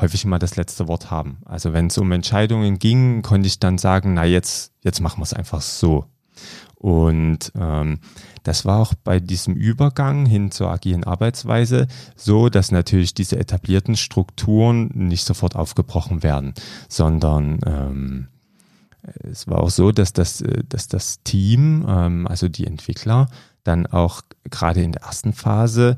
häufig 0.00 0.24
mal 0.24 0.38
das 0.38 0.56
letzte 0.56 0.88
Wort 0.88 1.10
haben. 1.10 1.38
Also 1.44 1.72
wenn 1.72 1.86
es 1.86 1.98
um 1.98 2.10
Entscheidungen 2.12 2.78
ging, 2.78 3.22
konnte 3.22 3.46
ich 3.46 3.60
dann 3.60 3.78
sagen, 3.78 4.14
na 4.14 4.24
jetzt, 4.24 4.72
jetzt 4.82 5.00
machen 5.00 5.20
wir 5.20 5.24
es 5.24 5.34
einfach 5.34 5.60
so. 5.60 6.06
Und 6.76 7.52
ähm, 7.58 8.00
das 8.42 8.64
war 8.64 8.80
auch 8.80 8.94
bei 8.94 9.20
diesem 9.20 9.54
Übergang 9.54 10.26
hin 10.26 10.50
zur 10.50 10.70
agilen 10.70 11.04
Arbeitsweise 11.04 11.86
so, 12.14 12.50
dass 12.50 12.72
natürlich 12.72 13.14
diese 13.14 13.38
etablierten 13.38 13.96
Strukturen 13.96 14.90
nicht 14.94 15.24
sofort 15.24 15.56
aufgebrochen 15.56 16.22
werden, 16.22 16.52
sondern 16.88 17.58
ähm, 17.64 18.28
es 19.22 19.46
war 19.48 19.60
auch 19.60 19.70
so, 19.70 19.92
dass 19.92 20.12
das, 20.12 20.42
dass 20.68 20.88
das 20.88 21.22
Team, 21.24 21.84
ähm, 21.88 22.26
also 22.26 22.48
die 22.48 22.66
Entwickler, 22.66 23.28
dann 23.62 23.86
auch 23.86 24.22
gerade 24.50 24.82
in 24.82 24.92
der 24.92 25.02
ersten 25.02 25.32
Phase 25.32 25.96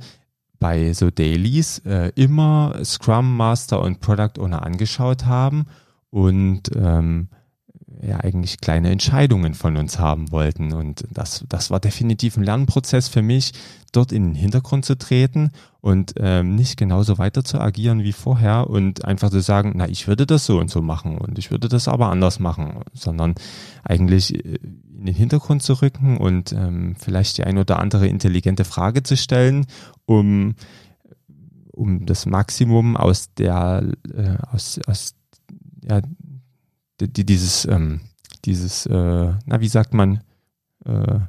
bei 0.58 0.92
so 0.92 1.10
Dailies 1.10 1.80
äh, 1.80 2.12
immer 2.14 2.74
Scrum 2.84 3.36
Master 3.36 3.80
und 3.80 4.00
Product 4.00 4.38
Owner 4.40 4.64
angeschaut 4.64 5.26
haben 5.26 5.66
und 6.10 6.70
ähm, 6.74 7.28
ja 8.02 8.18
eigentlich 8.20 8.60
kleine 8.60 8.90
Entscheidungen 8.90 9.54
von 9.54 9.76
uns 9.76 9.98
haben 9.98 10.30
wollten. 10.32 10.72
Und 10.72 11.06
das, 11.10 11.44
das 11.48 11.70
war 11.70 11.80
definitiv 11.80 12.36
ein 12.36 12.42
Lernprozess 12.42 13.08
für 13.08 13.22
mich, 13.22 13.52
dort 13.92 14.12
in 14.12 14.24
den 14.24 14.34
Hintergrund 14.34 14.84
zu 14.84 14.98
treten 14.98 15.50
und 15.80 16.14
ähm, 16.18 16.54
nicht 16.54 16.76
genauso 16.76 17.18
weiter 17.18 17.44
zu 17.44 17.60
agieren 17.60 18.02
wie 18.02 18.12
vorher 18.12 18.68
und 18.68 19.04
einfach 19.04 19.30
zu 19.30 19.40
sagen, 19.40 19.72
na, 19.76 19.88
ich 19.88 20.08
würde 20.08 20.26
das 20.26 20.44
so 20.44 20.58
und 20.58 20.70
so 20.70 20.82
machen 20.82 21.18
und 21.18 21.38
ich 21.38 21.50
würde 21.50 21.68
das 21.68 21.88
aber 21.88 22.10
anders 22.10 22.38
machen, 22.38 22.80
sondern 22.92 23.34
eigentlich 23.84 24.34
äh, 24.34 24.58
in 24.98 25.06
den 25.06 25.14
Hintergrund 25.14 25.62
zu 25.62 25.74
rücken 25.74 26.16
und 26.16 26.52
ähm, 26.52 26.96
vielleicht 26.98 27.38
die 27.38 27.44
ein 27.44 27.58
oder 27.58 27.78
andere 27.78 28.06
intelligente 28.08 28.64
Frage 28.64 29.02
zu 29.02 29.16
stellen, 29.16 29.66
um 30.04 30.54
um 31.72 32.06
das 32.06 32.24
Maximum 32.24 32.96
aus 32.96 33.34
der 33.34 33.84
äh, 34.12 34.36
aus, 34.50 34.80
aus 34.86 35.14
ja, 35.82 36.00
die, 37.00 37.24
dieses, 37.24 37.64
ähm, 37.66 38.00
dieses, 38.44 38.86
äh, 38.86 39.32
na, 39.44 39.60
wie 39.60 39.68
sagt 39.68 39.94
man, 39.94 40.20
äh, 40.84 41.20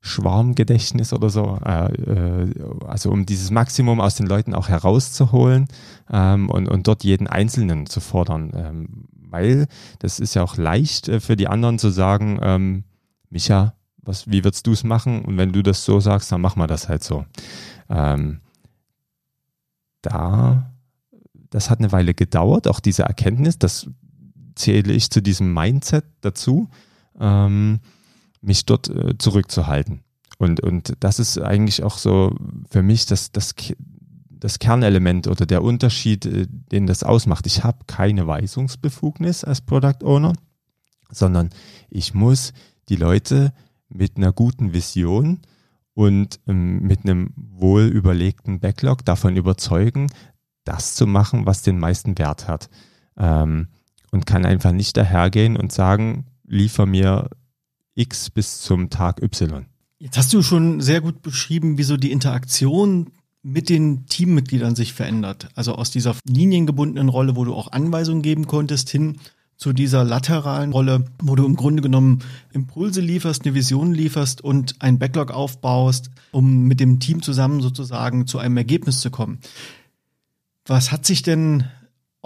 Schwarmgedächtnis 0.00 1.12
oder 1.12 1.30
so, 1.30 1.58
äh, 1.64 1.92
äh, 1.92 2.54
also 2.86 3.10
um 3.10 3.26
dieses 3.26 3.50
Maximum 3.50 4.00
aus 4.00 4.14
den 4.14 4.26
Leuten 4.26 4.54
auch 4.54 4.68
herauszuholen 4.68 5.66
ähm, 6.10 6.48
und, 6.48 6.68
und 6.68 6.86
dort 6.86 7.02
jeden 7.02 7.26
Einzelnen 7.26 7.86
zu 7.86 8.00
fordern, 8.00 8.52
ähm, 8.54 9.08
weil 9.12 9.66
das 9.98 10.20
ist 10.20 10.34
ja 10.34 10.44
auch 10.44 10.56
leicht 10.56 11.08
äh, 11.08 11.20
für 11.20 11.36
die 11.36 11.48
anderen 11.48 11.78
zu 11.78 11.90
sagen, 11.90 12.38
ähm, 12.40 12.84
Micha, 13.30 13.74
was, 13.98 14.30
wie 14.30 14.44
würdest 14.44 14.66
du 14.68 14.72
es 14.72 14.84
machen? 14.84 15.24
Und 15.24 15.36
wenn 15.36 15.52
du 15.52 15.62
das 15.62 15.84
so 15.84 15.98
sagst, 15.98 16.30
dann 16.30 16.40
machen 16.40 16.60
wir 16.60 16.68
das 16.68 16.88
halt 16.88 17.02
so. 17.02 17.26
Ähm, 17.90 18.40
da, 20.02 20.70
das 21.50 21.68
hat 21.68 21.80
eine 21.80 21.90
Weile 21.90 22.14
gedauert, 22.14 22.68
auch 22.68 22.78
diese 22.78 23.02
Erkenntnis, 23.02 23.58
das 23.58 23.90
zähle 24.56 24.92
ich 24.92 25.10
zu 25.10 25.22
diesem 25.22 25.54
Mindset 25.54 26.04
dazu, 26.22 26.68
ähm, 27.20 27.80
mich 28.40 28.66
dort 28.66 28.88
äh, 28.88 29.16
zurückzuhalten. 29.18 30.00
Und, 30.38 30.60
und 30.60 30.94
das 31.00 31.18
ist 31.18 31.38
eigentlich 31.38 31.82
auch 31.82 31.98
so 31.98 32.34
für 32.68 32.82
mich 32.82 33.06
das, 33.06 33.32
das, 33.32 33.54
das 34.28 34.58
Kernelement 34.58 35.28
oder 35.28 35.46
der 35.46 35.62
Unterschied, 35.62 36.26
äh, 36.26 36.46
den 36.48 36.86
das 36.86 37.02
ausmacht. 37.02 37.46
Ich 37.46 37.64
habe 37.64 37.78
keine 37.86 38.26
Weisungsbefugnis 38.26 39.44
als 39.44 39.60
Product 39.60 40.02
Owner, 40.04 40.34
sondern 41.10 41.50
ich 41.88 42.14
muss 42.14 42.52
die 42.88 42.96
Leute 42.96 43.52
mit 43.88 44.16
einer 44.16 44.32
guten 44.32 44.72
Vision 44.72 45.40
und 45.94 46.40
ähm, 46.46 46.82
mit 46.82 47.04
einem 47.04 47.32
wohl 47.36 47.84
überlegten 47.84 48.60
Backlog 48.60 49.04
davon 49.04 49.36
überzeugen, 49.36 50.08
das 50.64 50.94
zu 50.94 51.06
machen, 51.06 51.46
was 51.46 51.62
den 51.62 51.78
meisten 51.78 52.18
Wert 52.18 52.48
hat. 52.48 52.68
Ähm, 53.16 53.68
und 54.16 54.24
kann 54.24 54.46
einfach 54.46 54.72
nicht 54.72 54.96
dahergehen 54.96 55.58
und 55.58 55.72
sagen, 55.72 56.24
liefer 56.46 56.86
mir 56.86 57.28
X 57.94 58.30
bis 58.30 58.62
zum 58.62 58.88
Tag 58.88 59.22
Y. 59.22 59.66
Jetzt 59.98 60.16
hast 60.16 60.32
du 60.32 60.42
schon 60.42 60.80
sehr 60.80 61.02
gut 61.02 61.20
beschrieben, 61.20 61.76
wie 61.76 61.82
so 61.82 61.98
die 61.98 62.12
Interaktion 62.12 63.10
mit 63.42 63.68
den 63.68 64.06
Teammitgliedern 64.06 64.74
sich 64.74 64.94
verändert. 64.94 65.48
Also 65.54 65.74
aus 65.74 65.90
dieser 65.90 66.16
liniengebundenen 66.26 67.10
Rolle, 67.10 67.36
wo 67.36 67.44
du 67.44 67.54
auch 67.54 67.72
Anweisungen 67.72 68.22
geben 68.22 68.46
konntest, 68.46 68.88
hin 68.88 69.18
zu 69.58 69.74
dieser 69.74 70.02
lateralen 70.02 70.72
Rolle, 70.72 71.04
wo 71.22 71.34
du 71.34 71.44
im 71.44 71.56
Grunde 71.56 71.82
genommen 71.82 72.20
Impulse 72.52 73.02
lieferst, 73.02 73.44
eine 73.44 73.54
Vision 73.54 73.92
lieferst 73.92 74.42
und 74.42 74.76
ein 74.80 74.98
Backlog 74.98 75.30
aufbaust, 75.30 76.10
um 76.32 76.64
mit 76.64 76.80
dem 76.80 77.00
Team 77.00 77.20
zusammen 77.20 77.60
sozusagen 77.60 78.26
zu 78.26 78.38
einem 78.38 78.56
Ergebnis 78.56 79.00
zu 79.00 79.10
kommen. 79.10 79.40
Was 80.64 80.90
hat 80.90 81.04
sich 81.04 81.22
denn 81.22 81.64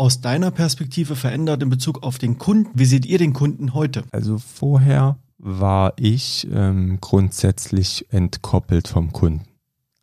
aus 0.00 0.22
deiner 0.22 0.50
Perspektive 0.50 1.14
verändert 1.14 1.62
in 1.62 1.68
Bezug 1.68 2.02
auf 2.02 2.16
den 2.16 2.38
Kunden? 2.38 2.70
Wie 2.72 2.86
seht 2.86 3.04
ihr 3.04 3.18
den 3.18 3.34
Kunden 3.34 3.74
heute? 3.74 4.04
Also 4.12 4.38
vorher 4.38 5.18
war 5.36 5.92
ich 5.96 6.48
ähm, 6.50 6.98
grundsätzlich 7.02 8.06
entkoppelt 8.10 8.88
vom 8.88 9.12
Kunden. 9.12 9.44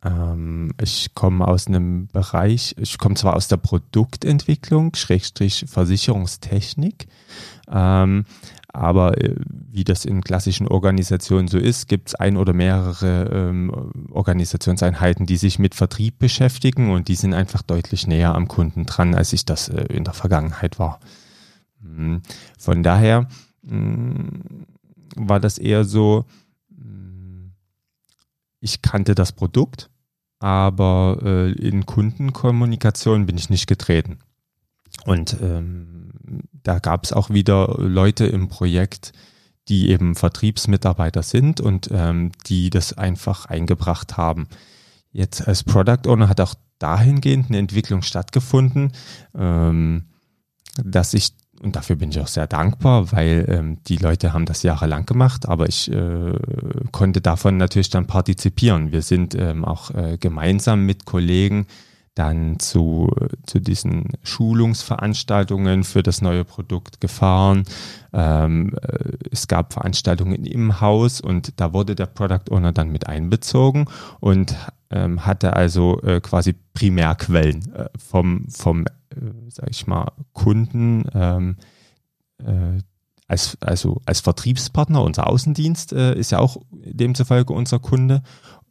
Ähm, 0.04 0.72
ich 0.80 1.14
komme 1.14 1.48
aus 1.48 1.66
einem 1.66 2.06
Bereich, 2.06 2.76
ich 2.78 2.98
komme 2.98 3.16
zwar 3.16 3.34
aus 3.34 3.48
der 3.48 3.56
Produktentwicklung, 3.56 4.94
Schrägstrich 4.94 5.64
Versicherungstechnik, 5.66 7.08
ähm, 7.68 8.24
aber 8.72 9.18
äh, 9.22 9.34
wie 9.46 9.84
das 9.84 10.04
in 10.04 10.22
klassischen 10.22 10.68
Organisationen 10.68 11.48
so 11.48 11.58
ist, 11.58 11.88
gibt 11.88 12.08
es 12.08 12.14
ein 12.14 12.36
oder 12.36 12.52
mehrere 12.52 13.30
ähm, 13.32 13.92
Organisationseinheiten, 14.10 15.26
die 15.26 15.36
sich 15.36 15.58
mit 15.58 15.74
Vertrieb 15.74 16.18
beschäftigen 16.18 16.90
und 16.90 17.08
die 17.08 17.14
sind 17.14 17.34
einfach 17.34 17.62
deutlich 17.62 18.06
näher 18.06 18.34
am 18.34 18.48
Kunden 18.48 18.84
dran, 18.84 19.14
als 19.14 19.32
ich 19.32 19.44
das 19.44 19.68
äh, 19.68 19.84
in 19.84 20.04
der 20.04 20.14
Vergangenheit 20.14 20.78
war. 20.78 21.00
Mhm. 21.80 22.22
Von 22.58 22.82
daher 22.82 23.28
mh, 23.62 23.76
mm, 23.76 24.66
war 25.16 25.40
das 25.40 25.58
eher 25.58 25.84
so, 25.84 26.26
mh, 26.70 26.84
mm, 26.84 27.52
ich 28.60 28.82
kannte 28.82 29.14
das 29.14 29.32
Produkt, 29.32 29.90
aber 30.40 31.18
äh, 31.22 31.52
in 31.52 31.86
Kundenkommunikation 31.86 33.26
bin 33.26 33.38
ich 33.38 33.50
nicht 33.50 33.66
getreten. 33.66 34.18
Und 35.04 35.36
ähm, 35.40 36.10
da 36.62 36.78
gab 36.78 37.04
es 37.04 37.12
auch 37.12 37.30
wieder 37.30 37.76
Leute 37.78 38.26
im 38.26 38.48
Projekt, 38.48 39.12
die 39.68 39.90
eben 39.90 40.14
Vertriebsmitarbeiter 40.14 41.22
sind 41.22 41.60
und 41.60 41.90
ähm, 41.92 42.32
die 42.46 42.70
das 42.70 42.92
einfach 42.96 43.46
eingebracht 43.46 44.16
haben. 44.16 44.48
Jetzt 45.12 45.46
als 45.46 45.64
Product 45.64 46.06
Owner 46.06 46.28
hat 46.28 46.40
auch 46.40 46.54
dahingehend 46.78 47.48
eine 47.48 47.58
Entwicklung 47.58 48.02
stattgefunden, 48.02 48.92
ähm, 49.36 50.04
dass 50.82 51.12
ich, 51.14 51.30
und 51.60 51.76
dafür 51.76 51.96
bin 51.96 52.10
ich 52.10 52.20
auch 52.20 52.28
sehr 52.28 52.46
dankbar, 52.46 53.12
weil 53.12 53.46
ähm, 53.48 53.82
die 53.84 53.96
Leute 53.96 54.32
haben 54.32 54.46
das 54.46 54.62
jahrelang 54.62 55.06
gemacht, 55.06 55.48
aber 55.48 55.68
ich 55.68 55.90
äh, 55.90 56.32
konnte 56.92 57.20
davon 57.20 57.56
natürlich 57.56 57.90
dann 57.90 58.06
partizipieren. 58.06 58.92
Wir 58.92 59.02
sind 59.02 59.34
ähm, 59.34 59.64
auch 59.64 59.90
äh, 59.90 60.18
gemeinsam 60.18 60.86
mit 60.86 61.04
Kollegen 61.04 61.66
dann 62.18 62.58
zu, 62.58 63.10
zu 63.46 63.60
diesen 63.60 64.12
Schulungsveranstaltungen 64.22 65.84
für 65.84 66.02
das 66.02 66.20
neue 66.20 66.44
Produkt 66.44 67.00
gefahren. 67.00 67.64
Ähm, 68.12 68.74
äh, 68.82 69.12
es 69.30 69.46
gab 69.46 69.72
Veranstaltungen 69.72 70.44
im 70.44 70.80
Haus 70.80 71.20
und 71.20 71.60
da 71.60 71.72
wurde 71.72 71.94
der 71.94 72.06
Product 72.06 72.50
Owner 72.50 72.72
dann 72.72 72.90
mit 72.90 73.06
einbezogen 73.06 73.86
und 74.20 74.56
ähm, 74.90 75.24
hatte 75.26 75.54
also 75.54 76.00
äh, 76.02 76.20
quasi 76.20 76.54
Primärquellen 76.74 77.72
äh, 77.74 77.88
vom, 77.96 78.48
vom 78.48 78.86
äh, 78.86 78.90
sag 79.48 79.70
ich 79.70 79.86
mal, 79.86 80.10
Kunden 80.32 81.04
ähm, 81.14 81.56
äh, 82.38 82.80
als, 83.28 83.58
also 83.60 84.00
als 84.06 84.20
Vertriebspartner, 84.20 85.02
unser 85.02 85.28
Außendienst 85.28 85.92
äh, 85.92 86.18
ist 86.18 86.32
ja 86.32 86.38
auch 86.38 86.56
demzufolge 86.72 87.52
unser 87.52 87.78
Kunde, 87.78 88.22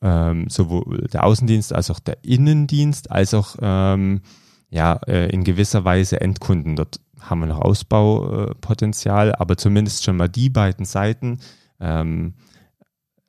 ähm, 0.02 0.50
sowohl 0.50 1.08
der 1.14 1.24
Außendienst 1.26 1.74
als 1.74 1.92
auch 1.92 2.00
der 2.00 2.24
Innendienst, 2.24 3.12
als 3.12 3.36
auch 3.36 3.56
ähm, 3.62 4.22
ja, 4.70 4.94
äh, 5.08 5.30
in 5.30 5.44
gewisser 5.44 5.86
Weise 5.86 6.20
Endkunden. 6.20 6.76
Dort 6.76 7.00
haben 7.20 7.40
wir 7.40 7.48
noch 7.48 7.62
Ausbaupotenzial, 7.62 9.36
aber 9.36 9.58
zumindest 9.58 10.04
schon 10.04 10.18
mal 10.18 10.28
die 10.28 10.50
beiden 10.50 10.86
Seiten 10.86 11.40
ähm, 11.80 12.34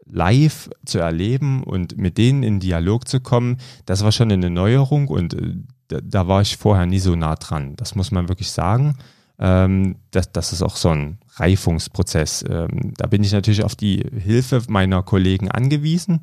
live 0.06 0.70
zu 0.86 0.98
erleben 0.98 1.62
und 1.62 1.98
mit 1.98 2.16
denen 2.16 2.42
in 2.42 2.60
Dialog 2.60 3.06
zu 3.06 3.20
kommen, 3.20 3.58
das 3.84 4.02
war 4.02 4.12
schon 4.12 4.32
eine 4.32 4.48
Neuerung 4.48 5.08
und 5.08 5.34
äh, 5.34 5.56
da, 5.88 6.00
da, 6.02 6.28
war 6.28 6.40
ich 6.40 6.56
vorher 6.56 6.86
nie 6.86 6.98
so 6.98 7.16
nah 7.16 7.34
dran. 7.36 7.76
Das 7.76 7.94
muss 7.94 8.10
man 8.10 8.28
wirklich 8.28 8.50
sagen. 8.50 8.96
Ähm, 9.38 9.96
das, 10.10 10.32
das 10.32 10.52
ist 10.52 10.62
auch 10.62 10.76
so 10.76 10.88
ein 10.90 11.18
Reifungsprozess. 11.36 12.44
Ähm, 12.48 12.92
da 12.96 13.06
bin 13.06 13.22
ich 13.22 13.32
natürlich 13.32 13.64
auf 13.64 13.76
die 13.76 14.04
Hilfe 14.16 14.62
meiner 14.68 15.02
Kollegen 15.02 15.50
angewiesen, 15.50 16.20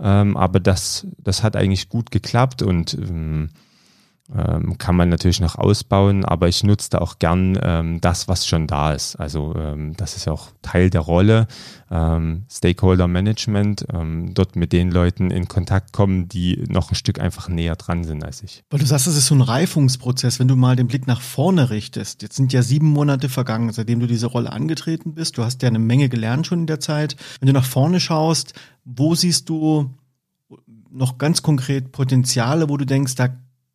ähm, 0.00 0.36
aber 0.36 0.60
das, 0.60 1.06
das 1.18 1.42
hat 1.42 1.56
eigentlich 1.56 1.88
gut 1.88 2.10
geklappt 2.10 2.62
und 2.62 2.94
ähm, 2.94 3.50
ähm, 4.34 4.76
kann 4.76 4.94
man 4.94 5.08
natürlich 5.08 5.40
noch 5.40 5.56
ausbauen, 5.56 6.24
aber 6.24 6.48
ich 6.48 6.62
nutze 6.62 6.90
da 6.90 6.98
auch 6.98 7.18
gern 7.18 7.58
ähm, 7.62 8.00
das, 8.00 8.28
was 8.28 8.46
schon 8.46 8.66
da 8.66 8.92
ist. 8.92 9.16
Also 9.16 9.54
ähm, 9.56 9.96
das 9.96 10.16
ist 10.16 10.26
ja 10.26 10.32
auch 10.32 10.48
Teil 10.60 10.90
der 10.90 11.00
Rolle, 11.00 11.46
ähm, 11.90 12.44
Stakeholder 12.50 13.08
Management, 13.08 13.86
ähm, 13.92 14.34
dort 14.34 14.54
mit 14.54 14.74
den 14.74 14.90
Leuten 14.90 15.30
in 15.30 15.48
Kontakt 15.48 15.94
kommen, 15.94 16.28
die 16.28 16.62
noch 16.68 16.92
ein 16.92 16.94
Stück 16.94 17.18
einfach 17.20 17.48
näher 17.48 17.76
dran 17.76 18.04
sind 18.04 18.22
als 18.22 18.42
ich. 18.42 18.64
Weil 18.68 18.80
du 18.80 18.86
sagst, 18.86 19.06
das 19.06 19.16
ist 19.16 19.28
so 19.28 19.34
ein 19.34 19.40
Reifungsprozess, 19.40 20.38
wenn 20.38 20.48
du 20.48 20.56
mal 20.56 20.76
den 20.76 20.88
Blick 20.88 21.06
nach 21.06 21.22
vorne 21.22 21.70
richtest. 21.70 22.20
Jetzt 22.20 22.36
sind 22.36 22.52
ja 22.52 22.62
sieben 22.62 22.88
Monate 22.88 23.30
vergangen, 23.30 23.72
seitdem 23.72 24.00
du 24.00 24.06
diese 24.06 24.26
Rolle 24.26 24.52
angetreten 24.52 25.14
bist. 25.14 25.38
Du 25.38 25.44
hast 25.44 25.62
ja 25.62 25.68
eine 25.68 25.78
Menge 25.78 26.10
gelernt 26.10 26.46
schon 26.46 26.60
in 26.60 26.66
der 26.66 26.80
Zeit. 26.80 27.16
Wenn 27.40 27.46
du 27.46 27.54
nach 27.54 27.64
vorne 27.64 27.98
schaust, 27.98 28.52
wo 28.84 29.14
siehst 29.14 29.48
du 29.48 29.90
noch 30.90 31.16
ganz 31.16 31.42
konkret 31.42 31.92
Potenziale, 31.92 32.68
wo 32.68 32.76
du 32.76 32.84
denkst, 32.84 33.14
da 33.14 33.28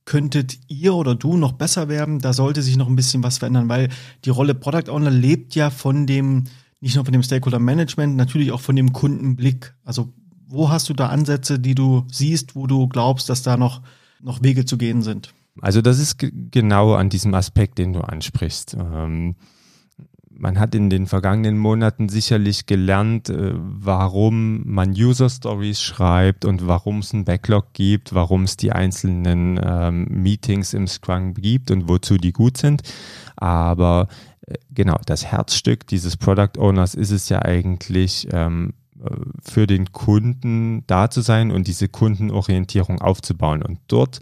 könntet 0.06 0.60
ihr 0.68 0.94
oder 0.94 1.16
du 1.16 1.38
noch 1.38 1.54
besser 1.54 1.88
werden? 1.88 2.20
Da 2.20 2.34
sollte 2.34 2.62
sich 2.62 2.78
noch 2.78 2.88
ein 2.88 2.96
bisschen 2.96 3.24
was 3.24 3.38
verändern, 3.38 3.70
weil 3.70 3.90
die 4.26 4.30
Rolle 4.30 4.56
Product 4.56 4.90
Owner 4.90 5.12
lebt 5.12 5.56
ja 5.56 5.70
von 5.70 6.06
dem, 6.06 6.46
nicht 6.82 6.96
nur 6.96 7.06
von 7.06 7.14
dem 7.14 7.24
Stakeholder 7.24 7.60
Management, 7.60 8.16
natürlich 8.16 8.52
auch 8.52 8.62
von 8.62 8.76
dem 8.76 8.94
Kundenblick. 8.94 9.74
Also 9.84 10.14
wo 10.48 10.70
hast 10.70 10.90
du 10.90 10.94
da 10.94 11.08
Ansätze, 11.08 11.60
die 11.60 11.76
du 11.76 12.06
siehst, 12.12 12.56
wo 12.56 12.68
du 12.68 12.88
glaubst, 12.88 13.30
dass 13.30 13.42
da 13.42 13.58
noch, 13.58 13.82
noch 14.22 14.44
Wege 14.44 14.66
zu 14.66 14.78
gehen 14.78 15.02
sind? 15.02 15.34
Also 15.62 15.82
das 15.82 16.00
ist 16.00 16.18
genau 16.20 16.94
an 16.94 17.10
diesem 17.10 17.34
Aspekt, 17.34 17.78
den 17.78 17.94
du 17.94 18.02
ansprichst. 18.02 18.76
Ähm 18.80 19.36
man 20.36 20.60
hat 20.60 20.76
in 20.76 20.90
den 20.90 21.08
vergangenen 21.08 21.58
Monaten 21.58 22.10
sicherlich 22.10 22.66
gelernt, 22.66 23.30
äh, 23.30 23.54
warum 23.54 24.64
man 24.66 24.92
User 24.92 25.30
Stories 25.30 25.82
schreibt 25.82 26.46
und 26.46 26.68
warum 26.68 27.00
es 27.00 27.14
einen 27.14 27.26
Backlog 27.26 27.74
gibt, 27.74 28.14
warum 28.14 28.44
es 28.44 28.58
die 28.58 28.72
einzelnen 28.72 29.60
ähm, 29.64 30.08
Meetings 30.10 30.74
im 30.74 30.88
Scrum 30.88 31.34
gibt 31.34 31.72
und 31.72 31.88
wozu 31.88 32.18
die 32.18 32.32
gut 32.32 32.58
sind. 32.58 32.82
Aber 33.36 34.08
äh, 34.48 34.56
genau, 34.72 34.98
das 35.06 35.26
Herzstück 35.26 35.88
dieses 35.88 36.18
Product 36.18 36.58
Owners 36.58 36.96
ist 36.96 37.12
es 37.12 37.30
ja 37.30 37.42
eigentlich, 37.42 38.28
ähm, 38.32 38.74
äh, 39.04 39.10
für 39.42 39.68
den 39.68 39.92
Kunden 39.92 40.84
da 40.88 41.10
zu 41.10 41.22
sein 41.22 41.52
und 41.52 41.68
diese 41.68 41.90
Kundenorientierung 41.90 43.02
aufzubauen. 43.02 43.62
Und 43.62 43.80
dort 43.88 44.20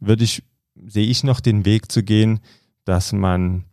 würde 0.00 0.24
ich, 0.24 0.42
sehe 0.86 1.06
ich 1.06 1.24
noch 1.24 1.40
den 1.40 1.64
Weg 1.64 1.92
zu 1.92 2.02
gehen, 2.02 2.40
dass 2.84 3.12
man 3.12 3.64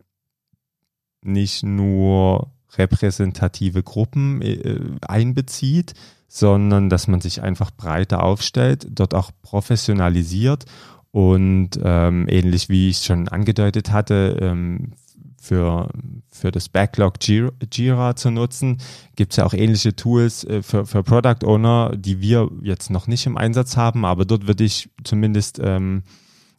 nicht 1.28 1.62
nur 1.62 2.50
repräsentative 2.76 3.82
Gruppen 3.82 4.42
äh, 4.42 4.80
einbezieht, 5.06 5.94
sondern 6.28 6.90
dass 6.90 7.08
man 7.08 7.20
sich 7.20 7.42
einfach 7.42 7.70
breiter 7.70 8.22
aufstellt, 8.22 8.86
dort 8.90 9.14
auch 9.14 9.30
professionalisiert 9.42 10.66
und 11.10 11.70
ähm, 11.82 12.26
ähnlich 12.28 12.68
wie 12.68 12.90
ich 12.90 12.98
schon 12.98 13.28
angedeutet 13.28 13.90
hatte, 13.90 14.36
ähm, 14.40 14.92
für, 15.40 15.88
für 16.30 16.50
das 16.50 16.68
Backlog 16.68 17.14
Jira, 17.22 18.16
zu 18.16 18.30
nutzen, 18.30 18.78
gibt 19.16 19.32
es 19.32 19.36
ja 19.38 19.46
auch 19.46 19.54
ähnliche 19.54 19.96
Tools 19.96 20.44
äh, 20.44 20.62
für, 20.62 20.84
für 20.84 21.02
Product 21.02 21.44
Owner, 21.44 21.92
die 21.96 22.20
wir 22.20 22.50
jetzt 22.62 22.90
noch 22.90 23.06
nicht 23.06 23.24
im 23.26 23.38
Einsatz 23.38 23.76
haben, 23.76 24.04
aber 24.04 24.26
dort 24.26 24.46
würde 24.46 24.64
ich 24.64 24.90
zumindest 25.04 25.58
ähm, 25.62 26.02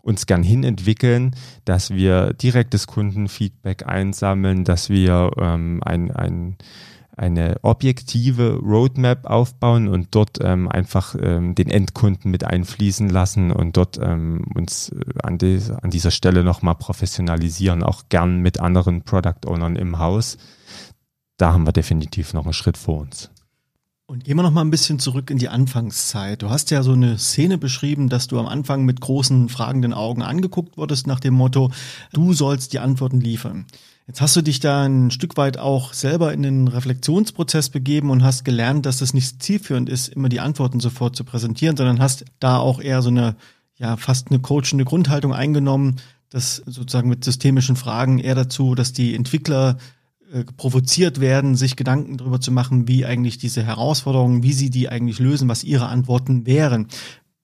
uns 0.09 0.25
gern 0.25 0.43
hin 0.43 0.63
entwickeln, 0.63 1.35
dass 1.63 1.91
wir 1.91 2.33
direktes 2.33 2.87
Kundenfeedback 2.87 3.87
einsammeln, 3.87 4.65
dass 4.65 4.89
wir 4.89 5.31
ähm, 5.37 5.81
ein, 5.85 6.11
ein, 6.11 6.57
eine 7.15 7.57
objektive 7.61 8.55
Roadmap 8.55 9.25
aufbauen 9.25 9.87
und 9.87 10.07
dort 10.11 10.39
ähm, 10.41 10.67
einfach 10.67 11.15
ähm, 11.21 11.53
den 11.53 11.69
Endkunden 11.69 12.31
mit 12.31 12.43
einfließen 12.43 13.09
lassen 13.09 13.51
und 13.51 13.77
dort 13.77 13.99
ähm, 14.01 14.45
uns 14.55 14.89
äh, 14.89 15.19
an, 15.21 15.37
die, 15.37 15.61
an 15.81 15.91
dieser 15.91 16.11
Stelle 16.11 16.43
nochmal 16.43 16.75
professionalisieren, 16.75 17.83
auch 17.83 18.03
gern 18.09 18.39
mit 18.39 18.59
anderen 18.59 19.03
Product 19.03 19.45
Ownern 19.45 19.75
im 19.75 19.99
Haus. 19.99 20.37
Da 21.37 21.53
haben 21.53 21.65
wir 21.65 21.71
definitiv 21.71 22.33
noch 22.33 22.45
einen 22.45 22.53
Schritt 22.53 22.77
vor 22.77 22.99
uns. 22.99 23.29
Und 24.09 24.23
gehen 24.23 24.37
wir 24.37 24.41
noch 24.41 24.49
mal 24.49 24.61
ein 24.61 24.71
bisschen 24.71 24.97
zurück 24.97 25.29
in 25.29 25.37
die 25.37 25.49
Anfangszeit. 25.49 26.41
Du 26.41 26.49
hast 26.49 26.71
ja 26.71 26.81
so 26.81 26.93
eine 26.93 27.19
Szene 27.19 27.59
beschrieben, 27.59 28.09
dass 28.09 28.25
du 28.25 28.39
am 28.39 28.47
Anfang 28.47 28.83
mit 28.83 29.01
großen 29.01 29.49
fragenden 29.49 29.93
Augen 29.93 30.23
angeguckt 30.23 30.77
wurdest 30.77 31.05
nach 31.05 31.19
dem 31.19 31.35
Motto, 31.35 31.69
du 32.11 32.33
sollst 32.33 32.73
die 32.73 32.79
Antworten 32.79 33.21
liefern. 33.21 33.67
Jetzt 34.07 34.19
hast 34.19 34.35
du 34.35 34.41
dich 34.41 34.59
da 34.59 34.81
ein 34.81 35.11
Stück 35.11 35.37
weit 35.37 35.59
auch 35.59 35.93
selber 35.93 36.33
in 36.33 36.41
den 36.41 36.67
Reflexionsprozess 36.67 37.69
begeben 37.69 38.09
und 38.09 38.23
hast 38.23 38.45
gelernt, 38.45 38.87
dass 38.87 39.01
es 39.01 39.13
nicht 39.13 39.43
zielführend 39.43 39.89
ist, 39.89 40.07
immer 40.07 40.27
die 40.27 40.39
Antworten 40.39 40.79
sofort 40.79 41.15
zu 41.15 41.23
präsentieren, 41.23 41.77
sondern 41.77 41.99
hast 41.99 42.25
da 42.39 42.57
auch 42.57 42.81
eher 42.81 43.03
so 43.03 43.09
eine, 43.09 43.35
ja, 43.77 43.95
fast 43.95 44.31
eine 44.31 44.39
coachende 44.39 44.85
Grundhaltung 44.85 45.35
eingenommen, 45.35 45.97
dass 46.31 46.55
sozusagen 46.65 47.09
mit 47.09 47.23
systemischen 47.23 47.75
Fragen 47.75 48.17
eher 48.17 48.33
dazu, 48.33 48.73
dass 48.73 48.91
die 48.91 49.13
Entwickler 49.13 49.77
äh, 50.31 50.43
provoziert 50.43 51.19
werden, 51.19 51.55
sich 51.55 51.75
Gedanken 51.75 52.17
darüber 52.17 52.39
zu 52.39 52.51
machen, 52.51 52.87
wie 52.87 53.05
eigentlich 53.05 53.37
diese 53.37 53.63
Herausforderungen, 53.63 54.43
wie 54.43 54.53
sie 54.53 54.69
die 54.69 54.87
eigentlich 54.89 55.19
lösen, 55.19 55.49
was 55.49 55.63
ihre 55.63 55.87
Antworten 55.87 56.45
wären. 56.45 56.87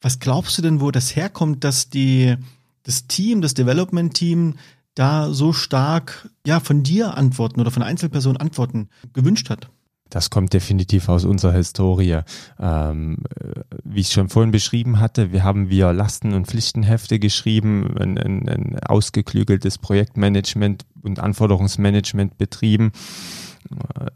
Was 0.02 0.20
glaubst 0.20 0.58
du 0.58 0.62
denn, 0.62 0.82
wo 0.82 0.92
das 0.92 1.16
herkommt, 1.16 1.64
dass 1.64 1.90
die, 1.90 2.36
das 2.84 3.08
Team, 3.08 3.42
das 3.42 3.56
Development-Team 3.56 4.56
da 4.94 5.34
so 5.34 5.52
stark 5.52 6.30
ja 6.46 6.60
von 6.60 6.84
dir 6.84 7.18
Antworten 7.18 7.60
oder 7.60 7.72
von 7.72 7.82
Einzelpersonen 7.82 8.38
Antworten 8.38 8.90
gewünscht 9.14 9.50
hat? 9.50 9.70
Das 10.10 10.30
kommt 10.30 10.54
definitiv 10.54 11.10
aus 11.10 11.26
unserer 11.26 11.54
Historie. 11.54 12.20
Ähm, 12.60 13.18
wie 13.84 14.02
ich 14.02 14.10
schon 14.10 14.30
vorhin 14.30 14.52
beschrieben 14.52 15.00
hatte, 15.00 15.32
wir 15.32 15.44
haben 15.44 15.70
wir 15.70 15.94
Lasten- 15.94 16.34
und 16.34 16.48
Pflichtenhefte 16.48 17.20
geschrieben, 17.20 17.96
ein, 18.00 18.18
ein, 18.18 18.48
ein 18.48 18.80
ausgeklügeltes 18.80 19.80
Projektmanagement 19.80 20.86
und 21.02 21.20
Anforderungsmanagement 21.20 22.38
betrieben. 22.38 22.92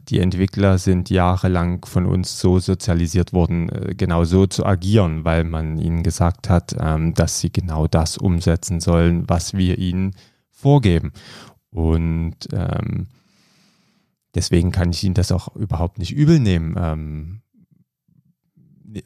Die 0.10 0.20
Entwickler 0.20 0.78
sind 0.78 1.10
jahrelang 1.10 1.84
von 1.86 2.06
uns 2.06 2.40
so 2.40 2.60
sozialisiert 2.60 3.34
worden, 3.34 3.70
äh, 3.70 3.96
genau 3.96 4.24
so 4.24 4.46
zu 4.46 4.66
agieren, 4.66 5.26
weil 5.26 5.44
man 5.44 5.80
ihnen 5.80 6.04
gesagt 6.04 6.50
hat, 6.50 6.76
ähm, 6.80 7.14
dass 7.16 7.40
sie 7.40 7.52
genau 7.52 7.88
das 7.88 8.18
umsetzen 8.18 8.80
sollen, 8.80 9.28
was 9.28 9.56
wir 9.56 9.80
ihnen 9.80 10.16
vorgeben. 10.52 11.14
Und 11.72 12.36
ähm, 12.54 13.08
deswegen 14.36 14.72
kann 14.72 14.92
ich 14.92 15.04
Ihnen 15.04 15.16
das 15.16 15.32
auch 15.32 15.56
überhaupt 15.56 16.00
nicht 16.00 16.12
übel 16.12 16.40
nehmen. 16.40 16.76
Ähm, 16.78 17.42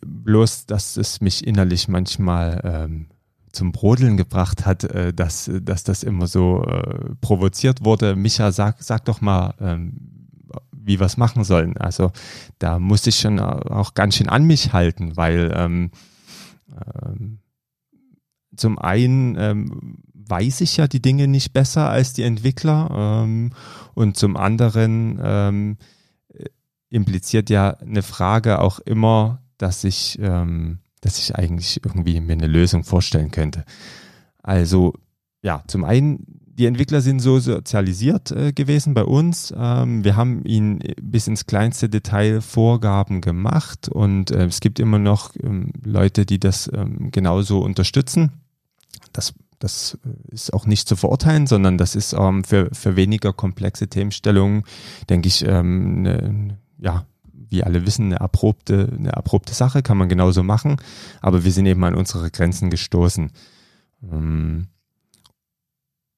bloß, 0.05 0.65
dass 0.65 0.97
es 0.97 1.21
mich 1.21 1.45
innerlich 1.45 1.87
manchmal 1.87 2.61
ähm, 2.63 3.07
zum 3.51 3.71
Brodeln 3.71 4.17
gebracht 4.17 4.65
hat, 4.65 4.83
äh, 4.83 5.13
dass, 5.13 5.49
dass 5.61 5.83
das 5.83 6.03
immer 6.03 6.27
so 6.27 6.63
äh, 6.63 7.15
provoziert 7.21 7.83
wurde. 7.85 8.15
Micha, 8.15 8.51
sag, 8.51 8.81
sag 8.81 9.05
doch 9.05 9.21
mal, 9.21 9.53
ähm, 9.59 10.27
wie 10.71 10.99
wir 10.99 11.05
es 11.05 11.17
machen 11.17 11.43
sollen. 11.43 11.77
Also 11.77 12.11
da 12.59 12.79
musste 12.79 13.09
ich 13.09 13.19
schon 13.19 13.39
auch 13.39 13.93
ganz 13.93 14.15
schön 14.15 14.29
an 14.29 14.43
mich 14.43 14.73
halten, 14.73 15.15
weil 15.15 15.53
ähm, 15.55 15.91
ähm, 17.05 17.39
zum 18.55 18.77
einen 18.79 19.35
ähm, 19.37 20.03
weiß 20.33 20.61
ich 20.61 20.77
ja 20.77 20.87
die 20.87 21.01
Dinge 21.01 21.27
nicht 21.27 21.53
besser 21.53 21.89
als 21.89 22.13
die 22.13 22.23
Entwickler 22.23 22.89
ähm, 23.23 23.51
und 23.93 24.17
zum 24.17 24.35
anderen 24.35 25.19
ähm, 25.23 25.77
impliziert 26.89 27.51
ja 27.51 27.69
eine 27.77 28.01
Frage 28.01 28.59
auch 28.59 28.79
immer, 28.79 29.43
dass 29.59 29.83
ich, 29.83 30.17
ähm, 30.19 30.79
dass 31.01 31.19
ich 31.19 31.35
eigentlich 31.35 31.81
irgendwie 31.85 32.19
mir 32.19 32.33
eine 32.33 32.47
Lösung 32.47 32.83
vorstellen 32.83 33.29
könnte. 33.29 33.63
Also 34.41 34.95
ja, 35.43 35.63
zum 35.67 35.85
einen 35.85 36.25
die 36.55 36.65
Entwickler 36.65 37.01
sind 37.01 37.19
so 37.19 37.39
sozialisiert 37.39 38.31
äh, 38.31 38.53
gewesen 38.53 38.95
bei 38.95 39.03
uns. 39.03 39.53
Ähm, 39.55 40.03
wir 40.03 40.15
haben 40.15 40.43
ihnen 40.45 40.79
bis 41.01 41.27
ins 41.27 41.45
kleinste 41.45 41.89
Detail 41.89 42.41
Vorgaben 42.41 43.21
gemacht 43.21 43.87
und 43.87 44.31
äh, 44.31 44.45
es 44.45 44.59
gibt 44.59 44.79
immer 44.79 44.99
noch 44.99 45.31
ähm, 45.43 45.73
Leute, 45.83 46.25
die 46.25 46.39
das 46.39 46.71
ähm, 46.73 47.11
genauso 47.11 47.59
unterstützen. 47.59 48.31
Das, 49.13 49.33
das 49.63 49.97
ist 50.27 50.53
auch 50.53 50.65
nicht 50.65 50.89
zu 50.89 50.97
verurteilen, 50.97 51.47
sondern 51.47 51.77
das 51.77 51.95
ist 51.95 52.11
ähm, 52.11 52.43
für, 52.43 52.67
für 52.73 52.97
weniger 52.97 53.31
komplexe 53.31 53.87
Themenstellungen, 53.87 54.63
denke 55.09 55.29
ich, 55.29 55.45
ähm, 55.47 56.01
ne, 56.01 56.57
ja, 56.79 57.05
wie 57.31 57.63
alle 57.63 57.85
wissen, 57.85 58.07
eine 58.07 58.15
erprobte, 58.15 58.91
eine 58.93 59.11
erprobte 59.11 59.53
Sache, 59.53 59.81
kann 59.81 59.97
man 59.97 60.09
genauso 60.09 60.43
machen, 60.43 60.77
aber 61.21 61.45
wir 61.45 61.51
sind 61.53 61.65
eben 61.65 61.83
an 61.85 61.95
unsere 61.95 62.29
Grenzen 62.29 62.71
gestoßen. 62.71 63.31
Ähm, 64.11 64.67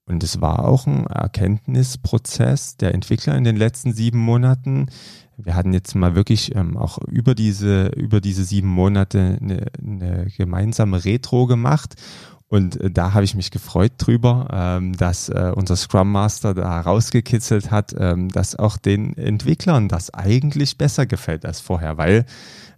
und 0.08 0.24
es 0.24 0.42
war 0.42 0.66
auch 0.66 0.88
ein 0.88 1.06
Erkenntnisprozess 1.06 2.78
der 2.78 2.96
Entwickler 2.96 3.36
in 3.38 3.44
den 3.44 3.58
letzten 3.58 3.94
sieben 3.94 4.20
Monaten. 4.20 4.88
Wir 5.38 5.56
hatten 5.56 5.74
jetzt 5.74 5.94
mal 5.94 6.16
wirklich 6.16 6.56
ähm, 6.56 6.78
auch 6.78 6.98
über 7.00 7.36
diese, 7.36 7.88
über 7.90 8.22
diese 8.22 8.44
sieben 8.44 8.70
Monate 8.70 9.38
eine, 9.40 9.68
eine 9.80 10.28
gemeinsame 10.36 11.06
Retro 11.06 11.46
gemacht 11.46 11.96
und 12.56 12.80
äh, 12.80 12.90
da 12.90 13.14
habe 13.14 13.26
ich 13.26 13.36
mich 13.36 13.52
gefreut 13.52 13.94
drüber, 13.98 14.48
ähm, 14.52 14.96
dass 14.96 15.30
äh, 15.30 15.52
unser 15.54 15.76
Scrum 15.76 16.12
Master 16.12 16.54
da 16.54 16.80
rausgekitzelt 16.80 17.70
hat, 17.70 17.94
ähm, 17.98 18.30
dass 18.30 18.56
auch 18.56 18.78
den 18.78 19.18
Entwicklern 19.18 19.90
das 19.90 20.14
eigentlich 20.14 20.78
besser 20.78 21.06
gefällt 21.06 21.46
als 21.46 21.60
vorher, 21.60 21.98
weil 21.98 22.26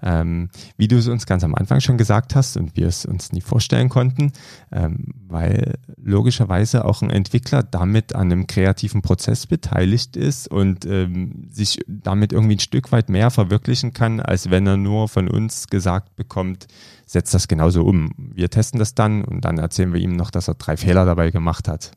ähm, 0.02 0.50
wie 0.78 0.88
du 0.88 0.98
es 0.98 1.08
uns 1.08 1.26
ganz 1.26 1.44
am 1.44 1.56
Anfang 1.56 1.80
schon 1.80 1.98
gesagt 1.98 2.36
hast 2.36 2.58
und 2.58 2.76
wir 2.76 2.88
es 2.88 3.06
uns 3.06 3.32
nie 3.32 3.42
vorstellen 3.42 3.90
konnten, 3.90 4.32
weil 4.70 5.74
logischerweise 6.00 6.86
auch 6.86 7.02
ein 7.02 7.10
Entwickler 7.10 7.64
damit 7.64 8.14
an 8.14 8.32
einem 8.32 8.46
kreativen 8.46 9.02
Prozess 9.02 9.48
beteiligt 9.48 10.16
ist 10.16 10.52
und 10.52 10.88
sich 11.50 11.80
damit 11.88 12.32
irgendwie 12.32 12.58
ein 12.58 12.60
Stück 12.60 12.92
weit 12.92 13.10
mehr 13.10 13.32
verwirklichen 13.32 13.92
kann, 13.92 14.20
als 14.20 14.52
wenn 14.52 14.68
er 14.68 14.78
nur 14.78 15.08
von 15.08 15.28
uns 15.28 15.68
gesagt 15.68 16.16
bekommt, 16.16 16.68
setzt 17.08 17.34
das 17.34 17.48
genauso 17.48 17.84
um. 17.84 18.12
Wir 18.18 18.50
testen 18.50 18.78
das 18.78 18.94
dann 18.94 19.24
und 19.24 19.42
dann 19.46 19.58
erzählen 19.58 19.94
wir 19.94 20.02
ihm 20.02 20.16
noch, 20.16 20.30
dass 20.30 20.48
er 20.48 20.56
drei 20.56 20.78
Fehler 20.78 21.06
dabei 21.06 21.32
gemacht 21.32 21.68
hat. 21.68 21.94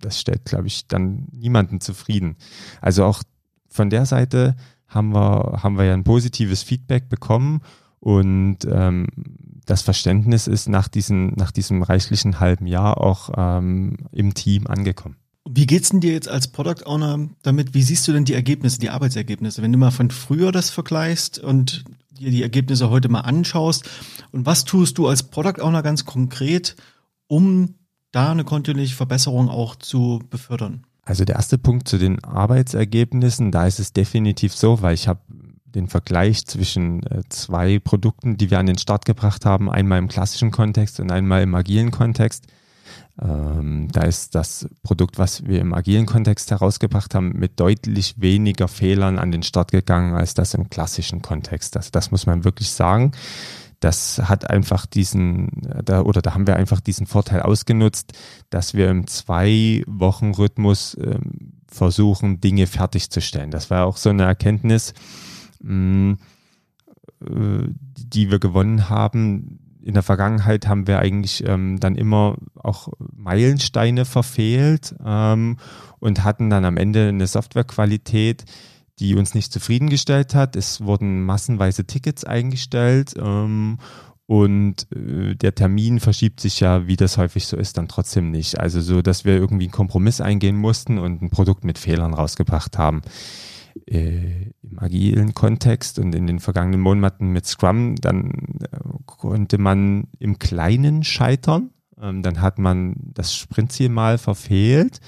Das 0.00 0.18
stellt, 0.18 0.44
glaube 0.44 0.66
ich, 0.66 0.88
dann 0.88 1.28
niemanden 1.30 1.80
zufrieden. 1.80 2.36
Also 2.80 3.04
auch 3.04 3.22
von 3.68 3.90
der 3.90 4.06
Seite 4.06 4.56
haben 4.88 5.12
wir, 5.12 5.60
haben 5.62 5.76
wir 5.76 5.84
ja 5.84 5.94
ein 5.94 6.04
positives 6.04 6.62
Feedback 6.62 7.08
bekommen 7.08 7.60
und 8.00 8.58
ähm, 8.70 9.06
das 9.66 9.82
Verständnis 9.82 10.46
ist 10.46 10.68
nach, 10.68 10.88
diesen, 10.88 11.34
nach 11.34 11.52
diesem 11.52 11.82
reichlichen 11.82 12.40
halben 12.40 12.66
Jahr 12.66 12.98
auch 12.98 13.30
ähm, 13.36 13.96
im 14.12 14.32
Team 14.32 14.66
angekommen. 14.66 15.16
Wie 15.50 15.66
geht's 15.66 15.90
denn 15.90 16.00
dir 16.00 16.12
jetzt 16.12 16.28
als 16.28 16.48
Product 16.48 16.86
Owner 16.86 17.28
damit? 17.42 17.74
Wie 17.74 17.82
siehst 17.82 18.06
du 18.08 18.12
denn 18.12 18.24
die 18.24 18.34
Ergebnisse, 18.34 18.78
die 18.78 18.90
Arbeitsergebnisse? 18.90 19.62
Wenn 19.62 19.72
du 19.72 19.78
mal 19.78 19.90
von 19.90 20.10
früher 20.10 20.52
das 20.52 20.70
vergleichst 20.70 21.38
und 21.38 21.84
dir 22.18 22.30
die 22.30 22.42
Ergebnisse 22.42 22.90
heute 22.90 23.08
mal 23.08 23.20
anschaust 23.20 23.88
und 24.32 24.46
was 24.46 24.64
tust 24.64 24.98
du 24.98 25.08
als 25.08 25.22
Product 25.22 25.60
Owner 25.62 25.82
ganz 25.82 26.04
konkret, 26.04 26.76
um 27.26 27.74
da 28.12 28.30
eine 28.30 28.44
kontinuierliche 28.44 28.96
Verbesserung 28.96 29.48
auch 29.48 29.76
zu 29.76 30.22
befördern? 30.30 30.84
Also 31.02 31.24
der 31.24 31.36
erste 31.36 31.56
Punkt 31.56 31.88
zu 31.88 31.96
den 31.96 32.22
Arbeitsergebnissen, 32.22 33.50
da 33.50 33.66
ist 33.66 33.80
es 33.80 33.92
definitiv 33.92 34.54
so, 34.54 34.82
weil 34.82 34.94
ich 34.94 35.08
habe 35.08 35.20
den 35.64 35.88
Vergleich 35.88 36.46
zwischen 36.46 37.02
äh, 37.04 37.22
zwei 37.28 37.78
Produkten, 37.78 38.36
die 38.36 38.50
wir 38.50 38.58
an 38.58 38.66
den 38.66 38.78
Start 38.78 39.04
gebracht 39.04 39.44
haben, 39.44 39.70
einmal 39.70 39.98
im 39.98 40.08
klassischen 40.08 40.50
Kontext 40.50 41.00
und 41.00 41.10
einmal 41.10 41.42
im 41.42 41.54
agilen 41.54 41.90
Kontext. 41.90 42.46
Ähm, 43.20 43.88
da 43.92 44.02
ist 44.02 44.34
das 44.34 44.68
Produkt, 44.82 45.18
was 45.18 45.44
wir 45.46 45.60
im 45.60 45.74
agilen 45.74 46.06
Kontext 46.06 46.50
herausgebracht 46.50 47.14
haben, 47.14 47.32
mit 47.32 47.58
deutlich 47.58 48.20
weniger 48.20 48.68
Fehlern 48.68 49.18
an 49.18 49.32
den 49.32 49.42
Start 49.42 49.72
gegangen 49.72 50.14
als 50.14 50.34
das 50.34 50.54
im 50.54 50.70
klassischen 50.70 51.22
Kontext. 51.22 51.76
Also 51.76 51.90
das 51.92 52.10
muss 52.10 52.26
man 52.26 52.44
wirklich 52.44 52.70
sagen 52.70 53.12
das 53.80 54.18
hat 54.18 54.50
einfach 54.50 54.86
diesen, 54.86 55.50
da, 55.84 56.02
oder 56.02 56.20
da 56.20 56.34
haben 56.34 56.46
wir 56.46 56.56
einfach 56.56 56.80
diesen 56.80 57.06
Vorteil 57.06 57.42
ausgenutzt, 57.42 58.12
dass 58.50 58.74
wir 58.74 58.90
im 58.90 59.06
Zwei-Wochen-Rhythmus 59.06 60.96
ähm, 61.00 61.52
versuchen, 61.68 62.40
Dinge 62.40 62.66
fertigzustellen. 62.66 63.50
Das 63.50 63.70
war 63.70 63.86
auch 63.86 63.96
so 63.96 64.10
eine 64.10 64.24
Erkenntnis, 64.24 64.94
mh, 65.60 66.16
äh, 67.24 67.68
die 67.94 68.30
wir 68.30 68.40
gewonnen 68.40 68.88
haben. 68.88 69.60
In 69.82 69.94
der 69.94 70.02
Vergangenheit 70.02 70.66
haben 70.66 70.86
wir 70.86 70.98
eigentlich 70.98 71.46
ähm, 71.46 71.78
dann 71.80 71.94
immer 71.94 72.36
auch 72.54 72.88
Meilensteine 72.98 74.04
verfehlt 74.04 74.94
ähm, 75.04 75.56
und 75.98 76.24
hatten 76.24 76.50
dann 76.50 76.64
am 76.64 76.76
Ende 76.76 77.08
eine 77.08 77.26
Softwarequalität, 77.26 78.44
die 78.98 79.14
uns 79.14 79.34
nicht 79.34 79.52
zufriedengestellt 79.52 80.34
hat. 80.34 80.56
Es 80.56 80.80
wurden 80.80 81.24
massenweise 81.24 81.84
Tickets 81.84 82.24
eingestellt 82.24 83.14
ähm, 83.16 83.78
und 84.26 84.86
äh, 84.94 85.34
der 85.36 85.54
Termin 85.54 86.00
verschiebt 86.00 86.40
sich 86.40 86.60
ja, 86.60 86.86
wie 86.86 86.96
das 86.96 87.16
häufig 87.16 87.46
so 87.46 87.56
ist, 87.56 87.78
dann 87.78 87.88
trotzdem 87.88 88.30
nicht. 88.30 88.60
Also 88.60 88.80
so, 88.82 89.00
dass 89.00 89.24
wir 89.24 89.34
irgendwie 89.34 89.64
einen 89.64 89.72
Kompromiss 89.72 90.20
eingehen 90.20 90.56
mussten 90.56 90.98
und 90.98 91.22
ein 91.22 91.30
Produkt 91.30 91.64
mit 91.64 91.78
Fehlern 91.78 92.12
rausgebracht 92.12 92.76
haben. 92.76 93.00
Äh, 93.86 94.50
Im 94.62 94.78
agilen 94.78 95.34
Kontext 95.34 95.98
und 95.98 96.14
in 96.14 96.26
den 96.26 96.40
vergangenen 96.40 96.80
Monaten 96.80 97.32
mit 97.32 97.46
Scrum, 97.46 97.96
dann 97.96 98.58
äh, 98.70 98.78
konnte 99.06 99.58
man 99.58 100.08
im 100.18 100.38
Kleinen 100.38 101.04
scheitern. 101.04 101.70
Ähm, 102.00 102.22
dann 102.22 102.40
hat 102.40 102.58
man 102.58 102.96
das 103.14 103.34
Sprintziel 103.34 103.88
mal 103.88 104.18
verfehlt 104.18 105.00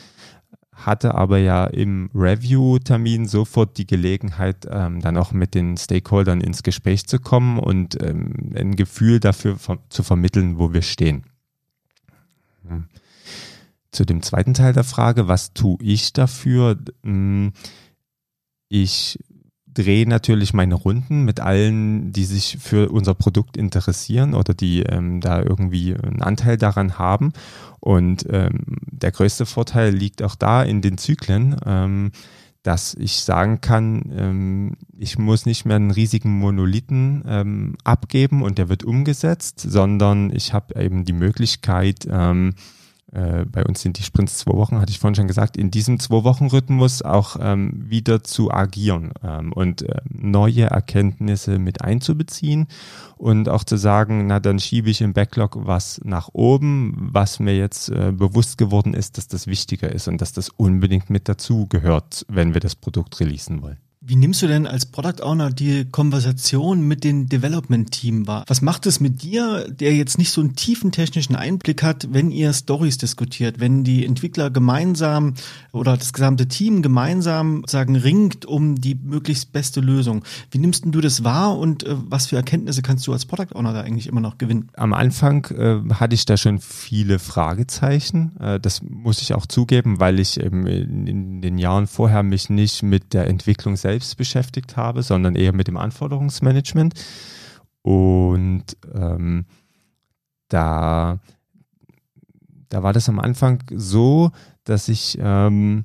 hatte 0.87 1.15
aber 1.15 1.39
ja 1.39 1.67
im 1.67 2.11
Review-Termin 2.15 3.27
sofort 3.27 3.79
die 3.79 3.87
Gelegenheit, 3.87 4.67
ähm, 4.71 5.01
dann 5.01 5.17
auch 5.17 5.33
mit 5.33 5.55
den 5.55 5.77
Stakeholdern 5.77 6.41
ins 6.41 6.63
Gespräch 6.63 7.07
zu 7.07 7.19
kommen 7.19 7.59
und 7.59 8.01
ähm, 8.03 8.53
ein 8.55 8.77
Gefühl 8.77 9.21
dafür 9.21 9.57
zu 9.89 10.03
vermitteln, 10.03 10.59
wo 10.59 10.73
wir 10.73 10.83
stehen. 10.83 11.25
Hm. 12.67 12.87
Zu 13.93 14.05
dem 14.05 14.23
zweiten 14.23 14.55
Teil 14.55 14.73
der 14.73 14.85
Frage, 14.85 15.29
was 15.29 15.53
tue 15.53 15.79
ich 15.83 16.13
dafür? 16.13 16.79
Hm, 17.03 17.53
ich 18.71 19.19
drehe 19.73 20.09
natürlich 20.09 20.55
meine 20.55 20.75
Runden 20.75 21.25
mit 21.25 21.41
allen, 21.41 22.13
die 22.13 22.25
sich 22.25 22.59
für 22.61 22.91
unser 22.91 23.15
Produkt 23.15 23.57
interessieren 23.57 24.35
oder 24.35 24.55
die 24.55 24.83
ähm, 24.83 25.21
da 25.21 25.43
irgendwie 25.43 25.95
einen 25.95 26.23
Anteil 26.23 26.57
daran 26.57 26.99
haben. 26.99 27.33
Und 27.81 28.27
ähm, 28.31 28.79
der 28.91 29.13
größte 29.13 29.47
Vorteil 29.47 29.95
liegt 29.95 30.23
auch 30.23 30.35
da 30.35 30.63
in 30.63 30.83
den 30.83 30.99
Zyklen, 30.99 31.57
ähm, 31.67 32.13
dass 32.63 32.95
ich 32.95 33.21
sagen 33.21 33.61
kann, 33.61 34.13
ähm, 34.15 34.77
ich 34.97 35.19
muss 35.19 35.47
nicht 35.47 35.65
mehr 35.65 35.77
einen 35.77 35.91
riesigen 35.91 36.39
Monolithen 36.39 37.25
ähm, 37.27 37.77
abgeben 37.85 38.43
und 38.43 38.59
der 38.59 38.69
wird 38.69 38.85
umgesetzt, 38.85 39.61
sondern 39.61 40.31
ich 40.35 40.53
habe 40.53 40.81
eben 40.81 41.05
die 41.05 41.15
Möglichkeit, 41.15 42.07
ähm, 42.11 42.55
äh, 43.13 43.45
bei 43.45 43.65
uns 43.65 43.81
sind 43.81 43.99
die 43.99 44.03
Sprints 44.03 44.39
zwei 44.39 44.53
Wochen, 44.53 44.81
hatte 44.81 44.91
ich 44.91 44.99
vorhin 44.99 45.17
schon 45.17 45.27
gesagt, 45.27 45.57
in 45.57 45.71
diesem 45.71 45.99
Zwei-Wochen-Rhythmus 45.99 47.03
auch 47.03 47.37
ähm, 47.41 47.73
wieder 47.75 48.23
zu 48.23 48.51
agieren 48.51 49.13
ähm, 49.23 49.53
und 49.53 49.83
äh, 49.83 50.01
neue 50.09 50.65
Erkenntnisse 50.65 51.59
mit 51.59 51.83
einzubeziehen 51.83 52.69
und 53.17 53.49
auch 53.49 53.65
zu 53.65 53.77
sagen, 53.77 54.27
na 54.27 54.39
dann 54.39 54.61
schiebe 54.61 54.91
ich 54.91 55.01
im 55.01 55.13
Backlog 55.13 55.59
was 55.67 56.01
nach 56.05 56.29
oben, 56.33 56.97
was 57.13 57.41
mir 57.41 57.57
jetzt 57.57 57.89
äh, 57.91 58.13
bewusst 58.13 58.59
geworden 58.59 58.95
ist, 58.95 59.19
dass 59.19 59.27
das 59.27 59.47
wichtiger 59.47 59.91
ist 59.91 60.07
und 60.07 60.21
dass 60.21 60.33
das 60.33 60.49
unbedingt 60.49 61.11
mit 61.11 61.29
dazu 61.29 61.67
gehört, 61.67 62.25
wenn 62.29 62.55
wir 62.55 62.61
das 62.61 62.77
Produkt 62.77 63.19
releasen 63.21 63.63
wollen. 63.63 63.79
Wie 64.03 64.17
nimmst 64.17 64.41
du 64.41 64.47
denn 64.47 64.67
als 64.67 64.87
Product 64.87 65.23
Owner 65.23 65.51
die 65.51 65.85
Konversation 65.85 66.89
mit 66.89 67.05
dem 67.05 67.29
Development 67.29 67.91
Team 67.91 68.27
wahr? 68.27 68.45
Was 68.47 68.63
macht 68.63 68.87
es 68.87 68.99
mit 68.99 69.23
dir, 69.23 69.67
der 69.69 69.95
jetzt 69.95 70.17
nicht 70.17 70.31
so 70.31 70.41
einen 70.41 70.57
tiefen 70.57 70.91
technischen 70.91 71.37
Einblick 71.37 71.83
hat, 71.83 72.09
wenn 72.11 72.31
ihr 72.31 72.55
Stories 72.55 72.97
diskutiert, 72.97 73.61
wenn 73.61 73.85
die 73.85 74.07
Entwickler 74.07 74.49
gemeinsam 74.49 75.35
oder 75.73 75.99
das 75.99 76.15
gesamte 76.15 76.49
Team 76.49 76.81
gemeinsam 76.81 77.63
sagen 77.67 77.95
ringt 77.95 78.47
um 78.47 78.81
die 78.81 78.95
möglichst 78.95 79.53
beste 79.53 79.83
Lösung? 79.83 80.25
Wie 80.51 80.57
nimmst 80.57 80.85
du 80.87 81.01
das 81.03 81.23
wahr 81.23 81.59
und 81.59 81.83
äh, 81.85 81.95
was 81.95 82.29
für 82.29 82.37
Erkenntnisse 82.37 82.81
kannst 82.81 83.07
du 83.07 83.13
als 83.13 83.27
Product 83.27 83.55
Owner 83.55 83.75
da 83.75 83.83
eigentlich 83.83 84.07
immer 84.07 84.23
noch 84.23 84.39
gewinnen? 84.39 84.71
Am 84.77 84.95
Anfang 84.95 85.45
äh, 85.51 85.93
hatte 85.93 86.15
ich 86.15 86.25
da 86.25 86.39
schon 86.39 86.59
viele 86.59 87.19
Fragezeichen. 87.19 88.35
Äh, 88.41 88.61
das 88.61 88.81
muss 88.81 89.21
ich 89.21 89.35
auch 89.35 89.45
zugeben, 89.45 90.01
weil 90.01 90.21
ich 90.21 90.41
eben 90.41 90.67
in, 90.67 91.07
in 91.07 91.43
den 91.43 91.59
Jahren 91.59 91.87
vorher 91.87 92.23
mich 92.23 92.49
nicht 92.49 92.83
mit 92.83 93.13
der 93.13 93.27
Entwicklung 93.27 93.77
selbst 93.77 93.90
selbst 93.91 94.17
beschäftigt 94.17 94.77
habe, 94.77 95.03
sondern 95.03 95.35
eher 95.35 95.53
mit 95.53 95.67
dem 95.67 95.77
Anforderungsmanagement. 95.77 96.95
Und 97.83 98.65
ähm, 98.95 99.47
da, 100.49 101.19
da 102.69 102.83
war 102.83 102.93
das 102.93 103.09
am 103.09 103.19
Anfang 103.19 103.63
so, 103.75 104.31
dass 104.65 104.89
ich 104.89 105.19
ähm, 105.21 105.85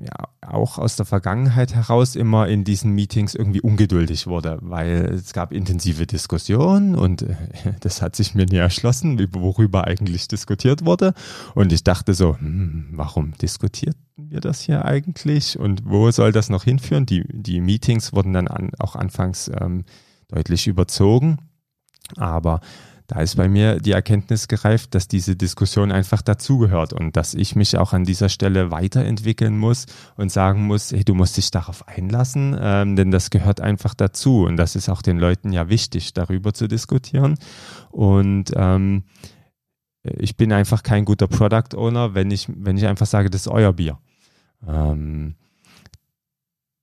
ja 0.00 0.28
auch 0.40 0.78
aus 0.78 0.96
der 0.96 1.06
Vergangenheit 1.06 1.74
heraus 1.74 2.16
immer 2.16 2.48
in 2.48 2.64
diesen 2.64 2.92
Meetings 2.92 3.34
irgendwie 3.34 3.60
ungeduldig 3.60 4.26
wurde, 4.26 4.58
weil 4.60 5.04
es 5.14 5.32
gab 5.32 5.52
intensive 5.52 6.06
Diskussionen 6.06 6.94
und 6.96 7.22
äh, 7.22 7.36
das 7.80 8.02
hat 8.02 8.16
sich 8.16 8.34
mir 8.34 8.46
nie 8.46 8.56
erschlossen, 8.56 9.18
worüber 9.32 9.86
eigentlich 9.86 10.28
diskutiert 10.28 10.84
wurde. 10.84 11.14
Und 11.54 11.72
ich 11.72 11.84
dachte 11.84 12.14
so, 12.14 12.36
hm, 12.36 12.88
warum 12.92 13.32
diskutiert 13.38 13.96
wir 14.16 14.40
das 14.40 14.60
hier 14.60 14.84
eigentlich 14.84 15.58
und 15.58 15.82
wo 15.84 16.10
soll 16.10 16.32
das 16.32 16.50
noch 16.50 16.64
hinführen? 16.64 17.06
Die, 17.06 17.24
die 17.28 17.60
Meetings 17.60 18.12
wurden 18.12 18.32
dann 18.32 18.48
an, 18.48 18.70
auch 18.78 18.96
anfangs 18.96 19.50
ähm, 19.60 19.84
deutlich 20.28 20.66
überzogen, 20.66 21.38
aber 22.16 22.60
da 23.06 23.20
ist 23.20 23.36
bei 23.36 23.48
mir 23.48 23.80
die 23.80 23.92
Erkenntnis 23.92 24.48
gereift, 24.48 24.94
dass 24.94 25.08
diese 25.08 25.36
Diskussion 25.36 25.92
einfach 25.92 26.22
dazugehört 26.22 26.94
und 26.94 27.16
dass 27.16 27.34
ich 27.34 27.54
mich 27.54 27.76
auch 27.76 27.92
an 27.92 28.04
dieser 28.04 28.30
Stelle 28.30 28.70
weiterentwickeln 28.70 29.58
muss 29.58 29.84
und 30.16 30.32
sagen 30.32 30.66
muss, 30.66 30.90
hey, 30.90 31.04
du 31.04 31.14
musst 31.14 31.36
dich 31.36 31.50
darauf 31.50 31.86
einlassen, 31.86 32.56
ähm, 32.58 32.96
denn 32.96 33.10
das 33.10 33.28
gehört 33.28 33.60
einfach 33.60 33.92
dazu 33.92 34.44
und 34.44 34.56
das 34.56 34.74
ist 34.74 34.88
auch 34.88 35.02
den 35.02 35.18
Leuten 35.18 35.52
ja 35.52 35.68
wichtig, 35.68 36.14
darüber 36.14 36.54
zu 36.54 36.66
diskutieren. 36.66 37.36
Und 37.90 38.52
ähm, 38.56 39.04
ich 40.02 40.38
bin 40.38 40.52
einfach 40.52 40.82
kein 40.82 41.04
guter 41.04 41.28
Product 41.28 41.76
Owner, 41.76 42.14
wenn 42.14 42.30
ich, 42.30 42.48
wenn 42.48 42.78
ich 42.78 42.86
einfach 42.86 43.06
sage, 43.06 43.28
das 43.28 43.42
ist 43.42 43.48
euer 43.48 43.74
Bier. 43.74 43.98
Ähm, 44.66 45.34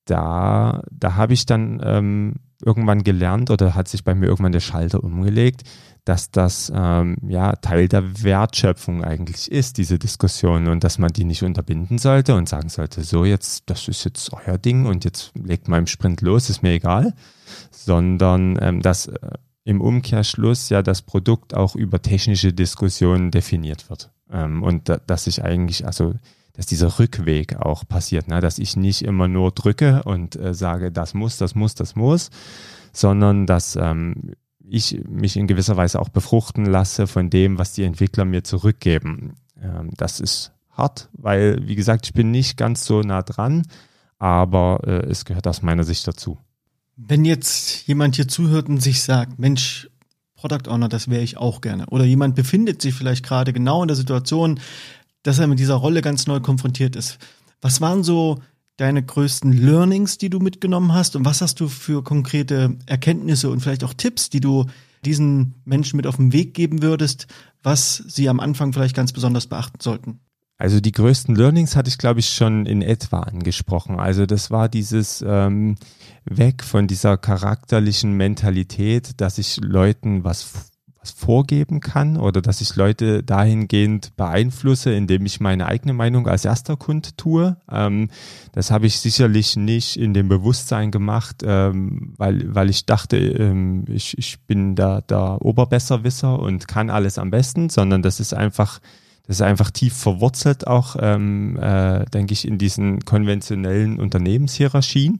da, 0.05 0.83
da 0.91 1.15
habe 1.15 1.33
ich 1.33 1.47
dann 1.47 1.81
ähm, 1.83 2.35
irgendwann 2.63 3.03
gelernt 3.03 3.49
oder 3.49 3.75
hat 3.75 3.87
sich 3.87 4.03
bei 4.03 4.15
mir 4.15 4.27
irgendwann 4.27 4.51
der 4.51 4.59
Schalter 4.59 5.03
umgelegt, 5.03 5.63
dass 6.05 6.31
das 6.31 6.71
ähm, 6.75 7.17
ja 7.27 7.55
Teil 7.57 7.87
der 7.87 8.23
Wertschöpfung 8.23 9.03
eigentlich 9.03 9.51
ist, 9.51 9.77
diese 9.77 9.99
Diskussion 9.99 10.67
und 10.67 10.83
dass 10.83 10.97
man 10.97 11.11
die 11.13 11.25
nicht 11.25 11.43
unterbinden 11.43 11.97
sollte 11.97 12.35
und 12.35 12.49
sagen 12.49 12.69
sollte, 12.69 13.03
so 13.03 13.23
jetzt, 13.23 13.63
das 13.69 13.87
ist 13.87 14.03
jetzt 14.03 14.31
euer 14.33 14.57
Ding 14.57 14.85
und 14.85 15.05
jetzt 15.05 15.31
legt 15.35 15.67
mal 15.67 15.77
im 15.77 15.87
Sprint 15.87 16.21
los, 16.21 16.49
ist 16.49 16.63
mir 16.63 16.71
egal, 16.71 17.13
sondern 17.69 18.57
ähm, 18.61 18.81
dass 18.81 19.07
äh, 19.07 19.17
im 19.63 19.79
Umkehrschluss 19.79 20.69
ja 20.69 20.81
das 20.81 21.03
Produkt 21.03 21.53
auch 21.53 21.75
über 21.75 22.01
technische 22.01 22.51
Diskussionen 22.51 23.29
definiert 23.29 23.89
wird. 23.89 24.11
Ähm, 24.31 24.63
und 24.63 24.89
da, 24.89 24.97
dass 24.97 25.27
ich 25.27 25.43
eigentlich, 25.43 25.85
also 25.85 26.15
dass 26.61 26.67
dieser 26.67 26.99
Rückweg 26.99 27.55
auch 27.55 27.87
passiert, 27.87 28.27
ne? 28.27 28.39
dass 28.39 28.59
ich 28.59 28.77
nicht 28.77 29.01
immer 29.01 29.27
nur 29.27 29.49
drücke 29.49 30.03
und 30.03 30.35
äh, 30.35 30.53
sage, 30.53 30.91
das 30.91 31.15
muss, 31.15 31.37
das 31.37 31.55
muss, 31.55 31.73
das 31.73 31.95
muss, 31.95 32.29
sondern 32.93 33.47
dass 33.47 33.75
ähm, 33.75 34.33
ich 34.59 35.01
mich 35.09 35.37
in 35.37 35.47
gewisser 35.47 35.75
Weise 35.75 35.99
auch 35.99 36.09
befruchten 36.09 36.67
lasse 36.67 37.07
von 37.07 37.31
dem, 37.31 37.57
was 37.57 37.73
die 37.73 37.81
Entwickler 37.81 38.25
mir 38.25 38.43
zurückgeben. 38.43 39.37
Ähm, 39.59 39.89
das 39.97 40.19
ist 40.19 40.51
hart, 40.69 41.09
weil, 41.13 41.67
wie 41.67 41.73
gesagt, 41.73 42.05
ich 42.05 42.13
bin 42.13 42.29
nicht 42.29 42.57
ganz 42.57 42.85
so 42.85 43.01
nah 43.01 43.23
dran, 43.23 43.63
aber 44.19 44.81
äh, 44.83 45.09
es 45.09 45.25
gehört 45.25 45.47
aus 45.47 45.63
meiner 45.63 45.83
Sicht 45.83 46.07
dazu. 46.07 46.37
Wenn 46.95 47.25
jetzt 47.25 47.87
jemand 47.87 48.17
hier 48.17 48.27
zuhört 48.27 48.69
und 48.69 48.83
sich 48.83 49.01
sagt, 49.01 49.39
Mensch, 49.39 49.89
Product 50.35 50.69
Owner, 50.69 50.89
das 50.89 51.09
wäre 51.09 51.23
ich 51.23 51.37
auch 51.37 51.61
gerne. 51.61 51.87
Oder 51.87 52.03
jemand 52.03 52.35
befindet 52.35 52.83
sich 52.83 52.93
vielleicht 52.93 53.25
gerade 53.25 53.51
genau 53.51 53.81
in 53.81 53.87
der 53.87 53.97
Situation, 53.97 54.59
dass 55.23 55.39
er 55.39 55.47
mit 55.47 55.59
dieser 55.59 55.75
Rolle 55.75 56.01
ganz 56.01 56.27
neu 56.27 56.39
konfrontiert 56.39 56.95
ist. 56.95 57.17
Was 57.61 57.81
waren 57.81 58.03
so 58.03 58.39
deine 58.77 59.03
größten 59.03 59.53
Learnings, 59.53 60.17
die 60.17 60.29
du 60.29 60.39
mitgenommen 60.39 60.93
hast 60.93 61.15
und 61.15 61.25
was 61.25 61.41
hast 61.41 61.59
du 61.59 61.67
für 61.67 62.03
konkrete 62.03 62.77
Erkenntnisse 62.87 63.49
und 63.49 63.59
vielleicht 63.59 63.83
auch 63.83 63.93
Tipps, 63.93 64.29
die 64.29 64.39
du 64.39 64.65
diesen 65.05 65.55
Menschen 65.65 65.97
mit 65.97 66.07
auf 66.07 66.17
den 66.17 66.33
Weg 66.33 66.53
geben 66.53 66.81
würdest, 66.81 67.27
was 67.63 68.03
sie 68.07 68.29
am 68.29 68.39
Anfang 68.39 68.73
vielleicht 68.73 68.95
ganz 68.95 69.11
besonders 69.11 69.47
beachten 69.47 69.79
sollten? 69.81 70.19
Also 70.57 70.79
die 70.79 70.91
größten 70.91 71.35
Learnings 71.35 71.75
hatte 71.75 71.89
ich, 71.89 71.97
glaube 71.97 72.19
ich, 72.19 72.29
schon 72.29 72.67
in 72.67 72.83
etwa 72.83 73.21
angesprochen. 73.21 73.99
Also 73.99 74.27
das 74.27 74.51
war 74.51 74.69
dieses 74.69 75.23
ähm, 75.27 75.75
Weg 76.25 76.63
von 76.63 76.85
dieser 76.85 77.17
charakterlichen 77.17 78.13
Mentalität, 78.13 79.19
dass 79.19 79.39
ich 79.39 79.57
Leuten 79.57 80.23
was 80.23 80.70
was 81.01 81.11
vorgeben 81.11 81.79
kann 81.79 82.15
oder 82.15 82.41
dass 82.41 82.61
ich 82.61 82.75
Leute 82.75 83.23
dahingehend 83.23 84.15
beeinflusse, 84.17 84.93
indem 84.93 85.25
ich 85.25 85.39
meine 85.39 85.65
eigene 85.65 85.93
Meinung 85.93 86.27
als 86.27 86.45
erster 86.45 86.77
Kund 86.77 87.17
tue. 87.17 87.57
Ähm, 87.71 88.09
das 88.51 88.69
habe 88.69 88.85
ich 88.85 88.99
sicherlich 88.99 89.55
nicht 89.55 89.97
in 89.97 90.13
dem 90.13 90.27
Bewusstsein 90.27 90.91
gemacht, 90.91 91.37
ähm, 91.43 92.13
weil, 92.17 92.53
weil 92.53 92.69
ich 92.69 92.85
dachte, 92.85 93.17
ähm, 93.17 93.85
ich, 93.87 94.15
ich 94.17 94.41
bin 94.41 94.75
da 94.75 95.01
der 95.01 95.41
Oberbesserwisser 95.41 96.37
und 96.37 96.67
kann 96.67 96.91
alles 96.91 97.17
am 97.17 97.31
besten, 97.31 97.69
sondern 97.69 98.03
das 98.03 98.19
ist 98.19 98.35
einfach, 98.35 98.79
das 99.25 99.37
ist 99.37 99.41
einfach 99.41 99.71
tief 99.71 99.95
verwurzelt 99.95 100.67
auch, 100.67 100.95
ähm, 100.99 101.57
äh, 101.59 102.05
denke 102.05 102.33
ich, 102.33 102.47
in 102.47 102.59
diesen 102.59 102.99
konventionellen 103.05 103.99
Unternehmenshierarchien. 103.99 105.17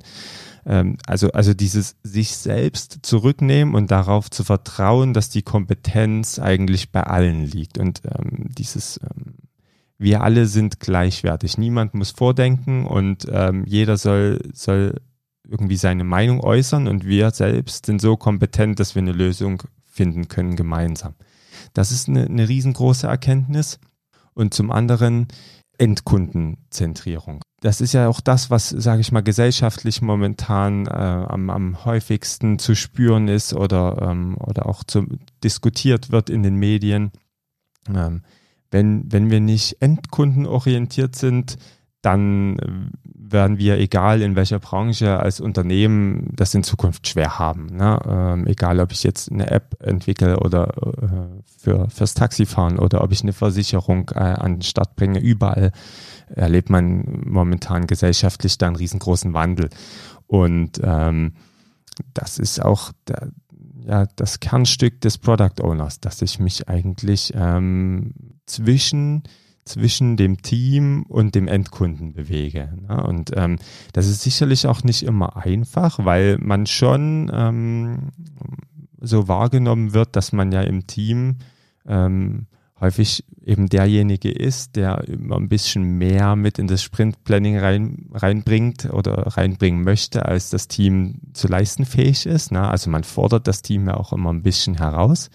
Ähm, 0.66 0.98
also, 1.06 1.32
also 1.32 1.54
dieses 1.54 1.96
sich 2.04 2.36
selbst 2.36 3.00
zurücknehmen 3.04 3.76
und 3.76 3.92
darauf 3.92 4.30
zu 4.30 4.44
vertrauen, 4.44 5.14
dass 5.14 5.30
die 5.30 5.42
Kompetenz 5.42 6.40
eigentlich 6.40 6.92
bei 6.92 7.04
allen 7.04 7.46
liegt. 7.46 7.78
Und 7.78 8.02
ähm, 8.06 8.50
dieses, 8.58 9.00
ähm, 9.04 9.36
wir 9.98 10.22
alle 10.22 10.46
sind 10.46 10.80
gleichwertig. 10.80 11.58
Niemand 11.58 11.94
muss 11.94 12.12
vordenken 12.12 12.86
und 12.86 13.28
ähm, 13.32 13.66
jeder 13.66 13.98
soll, 13.98 14.42
soll 14.54 14.96
irgendwie 15.48 15.78
seine 15.78 16.04
Meinung 16.04 16.40
äußern 16.42 16.88
und 16.88 17.06
wir 17.06 17.32
selbst 17.32 17.86
sind 17.86 18.00
so 18.02 18.16
kompetent, 18.16 18.80
dass 18.80 18.96
wir 18.96 19.02
eine 19.02 19.12
Lösung 19.12 19.64
finden 19.86 20.28
können 20.28 20.56
gemeinsam. 20.56 21.14
Das 21.74 21.92
ist 21.92 22.08
eine, 22.08 22.26
eine 22.26 22.48
riesengroße 22.48 23.08
Erkenntnis. 23.08 23.80
Und 24.34 24.54
zum 24.54 24.72
anderen 24.72 25.28
Endkundenzentrierung 25.82 27.44
das 27.62 27.80
ist 27.80 27.94
ja 27.94 28.08
auch 28.08 28.22
das, 28.22 28.50
was, 28.50 28.70
sage 28.70 29.02
ich 29.02 29.12
mal, 29.12 29.22
gesellschaftlich 29.22 30.02
momentan 30.02 30.88
äh, 30.88 30.90
am, 30.90 31.52
am 31.52 31.86
häufigsten 31.86 32.58
zu 32.58 32.76
spüren 32.76 33.28
ist 33.28 33.54
oder, 33.54 34.00
ähm, 34.02 34.36
oder 34.40 34.66
auch 34.66 34.84
zu, 34.84 35.06
diskutiert 35.44 36.12
wird 36.12 36.32
in 36.32 36.42
den 36.42 36.56
Medien. 36.56 37.12
Ähm, 37.88 38.24
wenn, 38.72 39.12
wenn 39.12 39.30
wir 39.30 39.40
nicht 39.42 39.78
endkundenorientiert 39.80 41.16
sind, 41.16 41.58
dann 42.02 42.92
werden 43.32 43.58
wir, 43.58 43.80
egal 43.80 44.22
in 44.22 44.36
welcher 44.36 44.60
Branche, 44.60 45.20
als 45.20 45.40
Unternehmen 45.40 46.30
das 46.36 46.54
in 46.54 46.64
Zukunft 46.64 47.08
schwer 47.08 47.40
haben. 47.40 47.68
Ne? 47.68 48.00
Ähm, 48.08 48.48
egal, 48.48 48.80
ob 48.80 48.92
ich 48.92 49.04
jetzt 49.04 49.32
eine 49.32 49.50
App 49.50 49.76
entwickle 49.80 50.40
oder 50.40 50.70
äh, 50.78 51.42
für, 51.58 51.90
fürs 51.90 52.14
Taxifahren 52.14 52.80
oder 52.80 53.04
ob 53.04 53.12
ich 53.12 53.24
eine 53.24 53.34
Versicherung 53.34 54.12
äh, 54.16 54.20
an 54.20 54.56
den 54.56 54.62
Start 54.62 54.96
bringe, 54.96 55.20
überall 55.20 55.72
erlebt 56.30 56.70
man 56.70 57.24
momentan 57.26 57.88
gesellschaftlich 57.88 58.58
da 58.58 58.68
einen 58.68 58.76
riesengroßen 58.76 59.34
Wandel. 59.34 59.70
Und 60.28 60.80
ähm, 60.84 61.34
das 62.14 62.40
ist 62.40 62.64
auch 62.64 62.92
der, 63.08 63.32
ja, 63.86 64.06
das 64.16 64.40
Kernstück 64.40 65.02
des 65.02 65.18
Product 65.18 65.62
Owners, 65.62 66.00
dass 66.00 66.22
ich 66.22 66.40
mich 66.40 66.70
eigentlich 66.70 67.34
ähm, 67.36 68.14
zwischen 68.46 69.24
zwischen 69.66 70.18
dem 70.18 70.42
Team 70.42 71.04
und 71.08 71.36
dem 71.36 71.48
Endkunden 71.48 72.14
bewege. 72.14 72.74
Ne? 72.88 73.04
Und 73.04 73.32
ähm, 73.36 73.58
das 73.94 74.08
ist 74.08 74.22
sicherlich 74.22 74.68
auch 74.68 74.84
nicht 74.84 75.04
immer 75.04 75.38
einfach, 75.38 76.04
weil 76.04 76.38
man 76.40 76.66
schon 76.66 77.32
ähm, 77.34 78.10
so 79.00 79.28
wahrgenommen 79.28 79.94
wird, 79.94 80.16
dass 80.16 80.32
man 80.32 80.52
ja 80.52 80.62
im 80.62 80.88
Team 80.88 81.38
ähm, 81.88 82.48
häufig 82.80 83.24
eben 83.46 83.70
derjenige 83.70 84.32
ist, 84.32 84.76
der 84.76 85.08
immer 85.08 85.38
ein 85.38 85.50
bisschen 85.50 85.98
mehr 85.98 86.36
mit 86.36 86.58
in 86.58 86.68
das 86.68 86.82
Sprintplanning 86.82 87.60
rein, 87.60 88.10
reinbringt 88.12 88.92
oder 88.92 89.14
reinbringen 89.38 89.84
möchte, 89.84 90.26
als 90.26 90.50
das 90.50 90.68
Team 90.68 91.20
zu 91.34 91.48
leisten 91.48 91.86
fähig 91.86 92.26
ist. 92.26 92.52
Ne? 92.52 92.68
Also 92.68 92.90
man 92.90 93.04
fordert 93.04 93.48
das 93.48 93.62
Team 93.62 93.88
ja 93.88 93.96
auch 93.96 94.14
immer 94.14 94.34
ein 94.34 94.42
bisschen 94.42 94.78
heraus. 94.78 95.30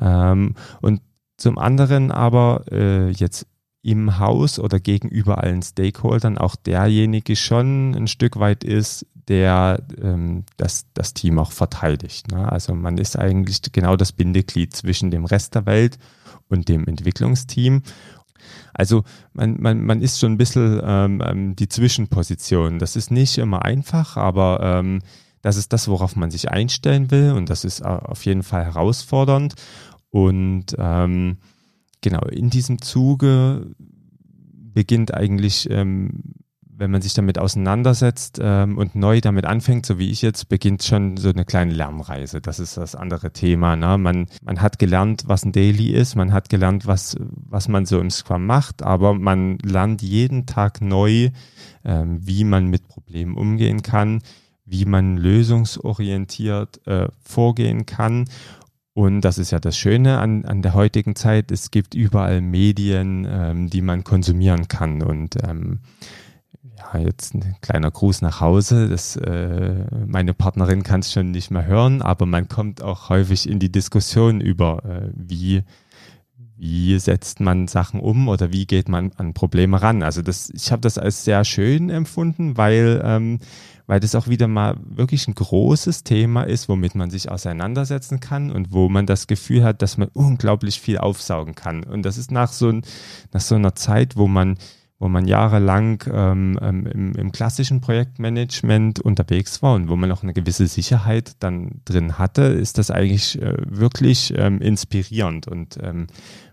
Ähm, 0.00 0.54
und 0.80 1.02
zum 1.40 1.58
anderen 1.58 2.12
aber 2.12 2.64
äh, 2.70 3.10
jetzt 3.10 3.46
im 3.82 4.18
Haus 4.18 4.58
oder 4.58 4.78
gegenüber 4.78 5.38
allen 5.38 5.62
Stakeholdern 5.62 6.36
auch 6.36 6.54
derjenige 6.54 7.34
schon 7.34 7.94
ein 7.94 8.08
Stück 8.08 8.38
weit 8.38 8.62
ist, 8.62 9.06
der 9.26 9.82
ähm, 10.02 10.44
das, 10.56 10.84
das 10.92 11.14
Team 11.14 11.38
auch 11.38 11.52
verteidigt. 11.52 12.30
Ne? 12.30 12.50
Also 12.50 12.74
man 12.74 12.98
ist 12.98 13.18
eigentlich 13.18 13.62
genau 13.72 13.96
das 13.96 14.12
Bindeglied 14.12 14.74
zwischen 14.74 15.10
dem 15.10 15.24
Rest 15.24 15.54
der 15.54 15.66
Welt 15.66 15.98
und 16.48 16.68
dem 16.68 16.86
Entwicklungsteam. 16.86 17.82
Also 18.74 19.04
man, 19.32 19.60
man, 19.60 19.84
man 19.84 20.02
ist 20.02 20.18
schon 20.20 20.32
ein 20.32 20.38
bisschen 20.38 20.80
ähm, 20.84 21.22
ähm, 21.24 21.56
die 21.56 21.68
Zwischenposition. 21.68 22.78
Das 22.78 22.96
ist 22.96 23.10
nicht 23.10 23.38
immer 23.38 23.64
einfach, 23.64 24.16
aber 24.16 24.60
ähm, 24.62 25.00
das 25.42 25.56
ist 25.56 25.72
das, 25.72 25.88
worauf 25.88 26.16
man 26.16 26.30
sich 26.30 26.50
einstellen 26.50 27.10
will 27.10 27.32
und 27.32 27.48
das 27.48 27.64
ist 27.64 27.82
auf 27.82 28.26
jeden 28.26 28.42
Fall 28.42 28.64
herausfordernd. 28.64 29.54
Und 30.10 30.66
ähm, 30.78 31.38
genau, 32.00 32.22
in 32.26 32.50
diesem 32.50 32.82
Zuge 32.82 33.74
beginnt 34.72 35.14
eigentlich 35.14 35.68
ähm, 35.70 36.40
wenn 36.80 36.90
man 36.90 37.02
sich 37.02 37.12
damit 37.12 37.38
auseinandersetzt 37.38 38.40
ähm, 38.42 38.78
und 38.78 38.94
neu 38.94 39.20
damit 39.20 39.44
anfängt, 39.44 39.84
so 39.84 39.98
wie 39.98 40.10
ich 40.10 40.22
jetzt, 40.22 40.48
beginnt 40.48 40.82
schon 40.82 41.18
so 41.18 41.28
eine 41.28 41.44
kleine 41.44 41.74
Lernreise. 41.74 42.40
Das 42.40 42.58
ist 42.58 42.78
das 42.78 42.94
andere 42.94 43.32
Thema. 43.32 43.76
Ne? 43.76 43.98
Man, 43.98 44.26
man 44.42 44.62
hat 44.62 44.78
gelernt, 44.78 45.24
was 45.26 45.44
ein 45.44 45.52
Daily 45.52 45.90
ist, 45.90 46.16
man 46.16 46.32
hat 46.32 46.48
gelernt, 46.48 46.86
was, 46.86 47.16
was 47.20 47.68
man 47.68 47.84
so 47.84 48.00
im 48.00 48.10
Scrum 48.10 48.46
macht, 48.46 48.82
aber 48.82 49.12
man 49.12 49.58
lernt 49.58 50.00
jeden 50.00 50.46
Tag 50.46 50.80
neu, 50.80 51.28
ähm, 51.84 52.26
wie 52.26 52.44
man 52.44 52.68
mit 52.68 52.88
Problemen 52.88 53.36
umgehen 53.36 53.82
kann, 53.82 54.22
wie 54.64 54.86
man 54.86 55.18
lösungsorientiert 55.18 56.86
äh, 56.86 57.08
vorgehen 57.22 57.84
kann 57.84 58.24
und 58.94 59.20
das 59.20 59.38
ist 59.38 59.52
ja 59.52 59.60
das 59.60 59.76
Schöne 59.78 60.18
an, 60.18 60.44
an 60.44 60.62
der 60.62 60.74
heutigen 60.74 61.14
Zeit. 61.14 61.52
Es 61.52 61.70
gibt 61.70 61.94
überall 61.94 62.40
Medien, 62.40 63.26
ähm, 63.30 63.70
die 63.70 63.82
man 63.82 64.02
konsumieren 64.02 64.66
kann. 64.66 65.02
Und 65.02 65.36
ähm, 65.44 65.78
ja, 66.76 67.00
jetzt 67.00 67.34
ein 67.34 67.56
kleiner 67.60 67.90
Gruß 67.90 68.22
nach 68.22 68.40
Hause. 68.40 68.88
Das, 68.88 69.14
äh, 69.16 69.86
meine 70.06 70.34
Partnerin 70.34 70.82
kann 70.82 71.00
es 71.00 71.12
schon 71.12 71.30
nicht 71.30 71.50
mehr 71.50 71.66
hören, 71.66 72.02
aber 72.02 72.26
man 72.26 72.48
kommt 72.48 72.82
auch 72.82 73.08
häufig 73.10 73.48
in 73.48 73.60
die 73.60 73.70
Diskussion 73.70 74.40
über, 74.40 74.82
äh, 74.84 75.10
wie, 75.14 75.62
wie 76.60 76.98
setzt 76.98 77.40
man 77.40 77.68
Sachen 77.68 78.00
um 78.00 78.28
oder 78.28 78.52
wie 78.52 78.66
geht 78.66 78.88
man 78.88 79.12
an 79.16 79.32
Probleme 79.32 79.80
ran. 79.80 80.02
Also 80.02 80.20
das, 80.20 80.50
ich 80.50 80.70
habe 80.70 80.82
das 80.82 80.98
als 80.98 81.24
sehr 81.24 81.44
schön 81.44 81.88
empfunden, 81.88 82.56
weil 82.58 83.00
ähm, 83.02 83.38
weil 83.86 83.98
das 83.98 84.14
auch 84.14 84.28
wieder 84.28 84.46
mal 84.46 84.76
wirklich 84.84 85.26
ein 85.26 85.34
großes 85.34 86.04
Thema 86.04 86.44
ist, 86.44 86.68
womit 86.68 86.94
man 86.94 87.10
sich 87.10 87.28
auseinandersetzen 87.28 88.20
kann 88.20 88.52
und 88.52 88.72
wo 88.72 88.88
man 88.88 89.04
das 89.04 89.26
Gefühl 89.26 89.64
hat, 89.64 89.82
dass 89.82 89.98
man 89.98 90.06
unglaublich 90.12 90.80
viel 90.80 90.98
aufsaugen 90.98 91.56
kann. 91.56 91.82
Und 91.82 92.04
das 92.04 92.16
ist 92.16 92.30
nach 92.30 92.52
so, 92.52 92.70
nach 92.70 93.40
so 93.40 93.56
einer 93.56 93.74
Zeit, 93.74 94.16
wo 94.16 94.28
man 94.28 94.58
wo 95.00 95.08
man 95.08 95.26
jahrelang 95.26 96.04
ähm, 96.12 96.58
ähm, 96.60 96.86
im, 96.86 97.14
im, 97.14 97.32
klassischen 97.32 97.80
Projektmanagement 97.80 99.00
unterwegs 99.00 99.62
war 99.62 99.74
und 99.74 99.88
wo 99.88 99.96
man 99.96 100.12
auch 100.12 100.22
eine 100.22 100.34
gewisse 100.34 100.66
Sicherheit 100.66 101.32
dann 101.38 101.80
drin 101.86 102.18
hatte, 102.18 102.42
ist 102.42 102.76
das 102.76 102.90
eigentlich 102.90 103.40
äh, 103.40 103.56
wirklich 103.66 104.34
ähm, 104.36 104.60
inspirierend 104.60 105.48
und 105.48 105.78
ähm, 105.82 106.06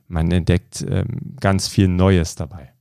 man 0.08 0.32
entdeckt 0.32 0.86
ähm, 0.88 1.36
ganz 1.40 1.68
viel 1.68 1.88
Neues 1.88 2.36
dabei. 2.36 2.74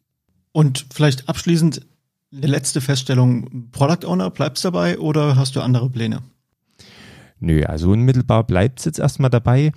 Und 0.53 0.87
vielleicht 0.93 1.29
abschließend, 1.29 1.87
eine 2.33 2.47
letzte 2.47 2.81
Feststellung, 2.81 3.71
Product 3.71 4.07
Owner, 4.07 4.31
bleibst 4.31 4.65
dabei 4.65 4.99
oder 4.99 5.37
hast 5.37 5.57
du 5.57 5.61
andere 5.61 5.91
Pläne? 5.91 6.23
Nö, 7.39 7.63
also 7.65 7.91
unmittelbar 7.91 8.45
bleibt 8.45 8.79
es 8.79 8.87
jetzt 8.87 8.99
erstmal 8.99 9.29
dabei. 9.29 9.73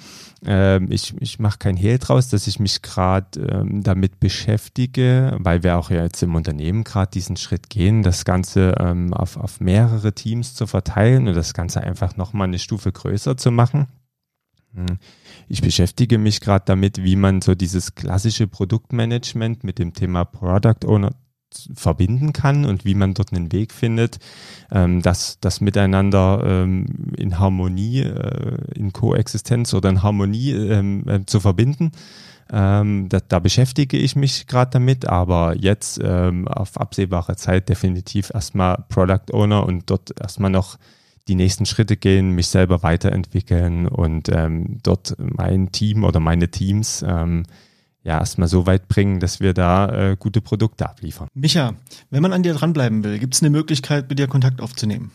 Ähm, 0.46 0.90
ich 0.90 1.14
ich 1.20 1.40
mache 1.40 1.58
kein 1.58 1.76
Hehl 1.76 1.98
draus, 1.98 2.30
dass 2.30 2.48
ich 2.48 2.58
mich 2.60 2.82
gerade 2.82 3.40
ähm, 3.42 3.84
damit 3.84 4.22
beschäftige, 4.22 5.36
weil 5.40 5.62
wir 5.64 5.78
auch 5.78 5.90
ja 5.90 6.04
jetzt 6.04 6.24
im 6.24 6.36
Unternehmen 6.36 6.86
gerade 6.86 7.12
diesen 7.12 7.36
Schritt 7.36 7.70
gehen, 7.70 8.02
das 8.02 8.24
Ganze 8.24 8.76
ähm, 8.80 9.14
auf, 9.14 9.36
auf 9.36 9.60
mehrere 9.60 10.14
Teams 10.14 10.56
zu 10.56 10.68
verteilen 10.68 11.28
und 11.28 11.36
das 11.36 11.54
Ganze 11.54 11.82
einfach 11.82 12.16
nochmal 12.16 12.48
eine 12.48 12.60
Stufe 12.60 12.94
größer 12.94 13.36
zu 13.36 13.52
machen. 13.52 13.88
Hm. 14.74 14.98
Ich 15.50 15.62
beschäftige 15.62 16.20
mich 16.20 16.42
gerade 16.42 16.64
damit, 16.66 17.04
wie 17.04 17.16
man 17.16 17.42
so 17.42 17.56
dieses 17.56 17.96
klassische 17.96 18.46
Produktmanagement 18.46 19.64
mit 19.64 19.80
dem 19.80 19.94
Thema 19.94 20.24
Product 20.24 20.86
Owner 20.86 21.10
verbinden 21.74 22.34
kann 22.34 22.66
und 22.66 22.86
wie 22.86 22.94
man 22.94 23.16
dort 23.16 23.34
einen 23.34 23.52
Weg 23.52 23.74
findet, 23.74 24.20
ähm, 24.72 25.02
das, 25.02 25.40
das 25.42 25.60
miteinander 25.60 26.44
ähm, 26.46 26.86
in 27.18 27.40
Harmonie, 27.40 28.02
äh, 28.02 28.58
in 28.76 28.94
Koexistenz 28.94 29.74
oder 29.74 29.90
in 29.90 30.04
Harmonie 30.04 30.52
ähm, 30.52 31.08
äh, 31.08 31.26
zu 31.26 31.40
verbinden. 31.40 31.94
Ähm, 32.52 33.10
da, 33.10 33.20
da 33.20 33.40
beschäftige 33.40 33.98
ich 33.98 34.16
mich 34.16 34.46
gerade 34.46 34.70
damit, 34.72 35.08
aber 35.08 35.56
jetzt 35.56 36.00
ähm, 36.04 36.48
auf 36.48 36.80
absehbare 36.80 37.36
Zeit 37.36 37.70
definitiv 37.70 38.32
erstmal 38.32 38.86
Product 38.90 39.34
Owner 39.34 39.66
und 39.66 39.90
dort 39.90 40.20
erstmal 40.20 40.52
noch 40.52 40.78
die 41.30 41.36
nächsten 41.36 41.66
Schritte 41.66 41.96
gehen, 41.96 42.32
mich 42.32 42.48
selber 42.48 42.84
weiterentwickeln 42.84 43.88
und 43.88 44.30
ähm, 44.30 44.80
dort 44.84 45.16
mein 45.18 45.72
Team 45.72 46.04
oder 46.04 46.20
meine 46.20 46.50
Teams 46.50 47.06
ähm, 47.08 47.44
ja 48.04 48.18
erstmal 48.18 48.48
so 48.48 48.66
weit 48.66 48.88
bringen, 48.88 49.20
dass 49.20 49.40
wir 49.40 49.54
da 49.54 50.12
äh, 50.12 50.18
gute 50.18 50.42
Produkte 50.42 50.90
abliefern. 50.90 51.28
Micha, 51.34 51.76
wenn 52.10 52.22
man 52.22 52.34
an 52.34 52.44
dir 52.44 52.54
dranbleiben 52.54 53.04
will, 53.04 53.20
gibt 53.20 53.36
es 53.36 53.42
eine 53.42 53.52
Möglichkeit, 53.52 54.10
mit 54.10 54.20
dir 54.20 54.28
Kontakt 54.28 54.60
aufzunehmen? 54.60 55.12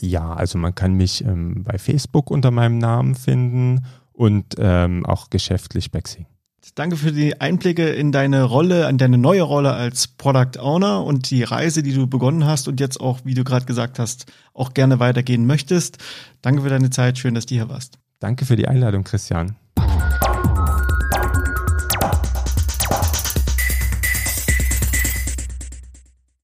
Ja, 0.00 0.32
also 0.32 0.58
man 0.58 0.74
kann 0.74 0.94
mich 0.94 1.24
ähm, 1.24 1.64
bei 1.64 1.76
Facebook 1.78 2.30
unter 2.30 2.52
meinem 2.52 2.78
Namen 2.78 3.16
finden 3.16 3.84
und 4.12 4.54
ähm, 4.58 5.04
auch 5.04 5.28
geschäftlich 5.30 5.90
bei 5.90 6.00
Xing. 6.00 6.26
Danke 6.74 6.96
für 6.96 7.12
die 7.12 7.40
Einblicke 7.40 7.88
in 7.88 8.12
deine 8.12 8.42
Rolle, 8.44 8.86
an 8.86 8.98
deine 8.98 9.18
neue 9.18 9.42
Rolle 9.42 9.72
als 9.72 10.08
Product 10.08 10.58
Owner 10.60 11.04
und 11.04 11.30
die 11.30 11.42
Reise, 11.42 11.82
die 11.82 11.94
du 11.94 12.06
begonnen 12.06 12.44
hast 12.44 12.68
und 12.68 12.80
jetzt 12.80 13.00
auch, 13.00 13.20
wie 13.24 13.34
du 13.34 13.44
gerade 13.44 13.66
gesagt 13.66 13.98
hast, 13.98 14.26
auch 14.54 14.74
gerne 14.74 15.00
weitergehen 15.00 15.46
möchtest. 15.46 15.98
Danke 16.42 16.62
für 16.62 16.70
deine 16.70 16.90
Zeit. 16.90 17.18
Schön, 17.18 17.34
dass 17.34 17.46
du 17.46 17.54
hier 17.54 17.68
warst. 17.68 17.98
Danke 18.20 18.44
für 18.44 18.56
die 18.56 18.68
Einladung, 18.68 19.04
Christian. 19.04 19.56